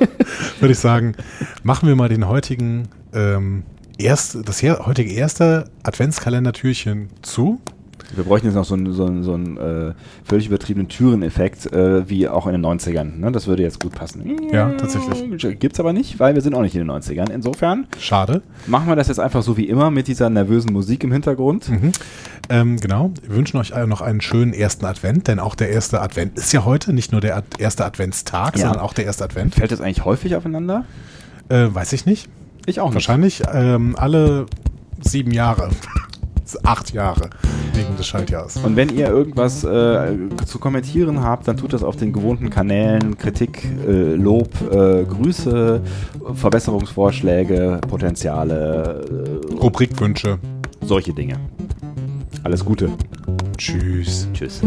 würde 0.61 0.73
ich 0.73 0.79
sagen, 0.79 1.15
machen 1.63 1.89
wir 1.89 1.97
mal 1.97 2.09
den 2.09 2.27
heutigen 2.27 2.89
ähm, 3.13 3.63
erst, 3.99 4.37
das 4.49 4.63
heutige 4.63 5.13
erste 5.13 5.71
Adventskalender-Türchen 5.83 7.11
zu. 7.23 7.61
Wir 8.15 8.25
bräuchten 8.25 8.47
jetzt 8.47 8.55
noch 8.55 8.65
so 8.65 8.75
einen, 8.75 8.93
so 8.93 9.07
einen, 9.07 9.23
so 9.23 9.35
einen 9.35 9.57
äh, 9.57 9.95
völlig 10.25 10.47
übertriebenen 10.47 10.89
Türeneffekt, 10.89 11.73
äh, 11.73 12.09
wie 12.09 12.29
auch 12.29 12.47
in 12.47 12.53
den 12.53 12.65
90ern. 12.65 13.19
Ne? 13.19 13.33
Das 13.33 13.47
würde 13.47 13.63
jetzt 13.63 13.81
gut 13.81 13.93
passen. 13.93 14.49
Ja, 14.53 14.71
tatsächlich. 14.71 15.59
Gibt 15.59 15.75
es 15.75 15.81
aber 15.81 15.93
nicht, 15.93 16.21
weil 16.21 16.35
wir 16.35 16.43
sind 16.43 16.55
auch 16.55 16.63
nicht 16.63 16.75
in 16.75 16.87
den 16.87 16.91
90ern. 16.91 17.31
Insofern. 17.31 17.87
Schade. 17.99 18.43
Machen 18.67 18.89
wir 18.89 18.97
das 18.97 19.09
jetzt 19.09 19.21
einfach 19.21 19.43
so 19.43 19.57
wie 19.57 19.69
immer 19.69 19.91
mit 19.91 20.09
dieser 20.09 20.31
nervösen 20.31 20.73
Musik 20.73 21.05
im 21.05 21.13
Hintergrund. 21.13 21.69
Mhm. 21.69 21.93
Ähm, 22.49 22.81
genau. 22.81 23.13
Wir 23.23 23.37
wünschen 23.37 23.59
euch 23.59 23.73
noch 23.87 24.01
einen 24.01 24.21
schönen 24.21 24.53
ersten 24.53 24.85
Advent, 24.85 25.29
denn 25.29 25.39
auch 25.39 25.55
der 25.55 25.71
erste 25.71 26.01
Advent 26.01 26.39
ist 26.39 26.53
ja 26.53 26.65
heute 26.65 26.93
nicht 26.93 27.13
nur 27.13 27.21
der 27.21 27.37
Ad 27.37 27.47
erste 27.59 27.85
Adventstag, 27.85 28.57
ja. 28.57 28.67
sondern 28.67 28.81
auch 28.81 28.93
der 28.93 29.07
erste 29.07 29.25
Advent. 29.25 29.55
Fällt 29.55 29.73
das 29.73 29.81
eigentlich 29.81 30.05
häufig 30.05 30.37
aufeinander? 30.37 30.85
Äh, 31.49 31.69
weiß 31.71 31.93
ich 31.93 32.07
nicht. 32.07 32.29
Ich 32.67 32.81
auch 32.81 32.87
nicht. 32.87 32.95
Wahrscheinlich 32.95 33.43
ähm, 33.53 33.95
alle 33.99 34.47
sieben 35.01 35.33
Jahre. 35.33 35.71
acht 36.63 36.93
Jahre 36.93 37.31
wegen 37.75 37.97
des 37.97 38.07
Schaltjahres. 38.07 38.57
Und 38.59 38.77
wenn 38.77 38.89
ihr 38.91 39.09
irgendwas 39.09 39.65
äh, 39.65 40.17
zu 40.47 40.59
kommentieren 40.59 41.23
habt, 41.23 41.49
dann 41.49 41.57
tut 41.57 41.73
das 41.73 41.83
auf 41.83 41.97
den 41.97 42.13
gewohnten 42.13 42.51
Kanälen. 42.51 43.19
Kritik, 43.19 43.67
äh, 43.87 44.15
Lob, 44.15 44.49
äh, 44.71 45.05
Grüße, 45.05 45.81
Verbesserungsvorschläge, 46.35 47.81
Potenziale, 47.89 49.05
äh, 49.53 49.55
Rubrikwünsche. 49.57 50.39
Solche 50.83 51.13
Dinge. 51.13 51.37
Alles 52.43 52.65
Gute. 52.65 52.91
Tschüss. 53.57 54.29
Tschüss. 54.35 54.61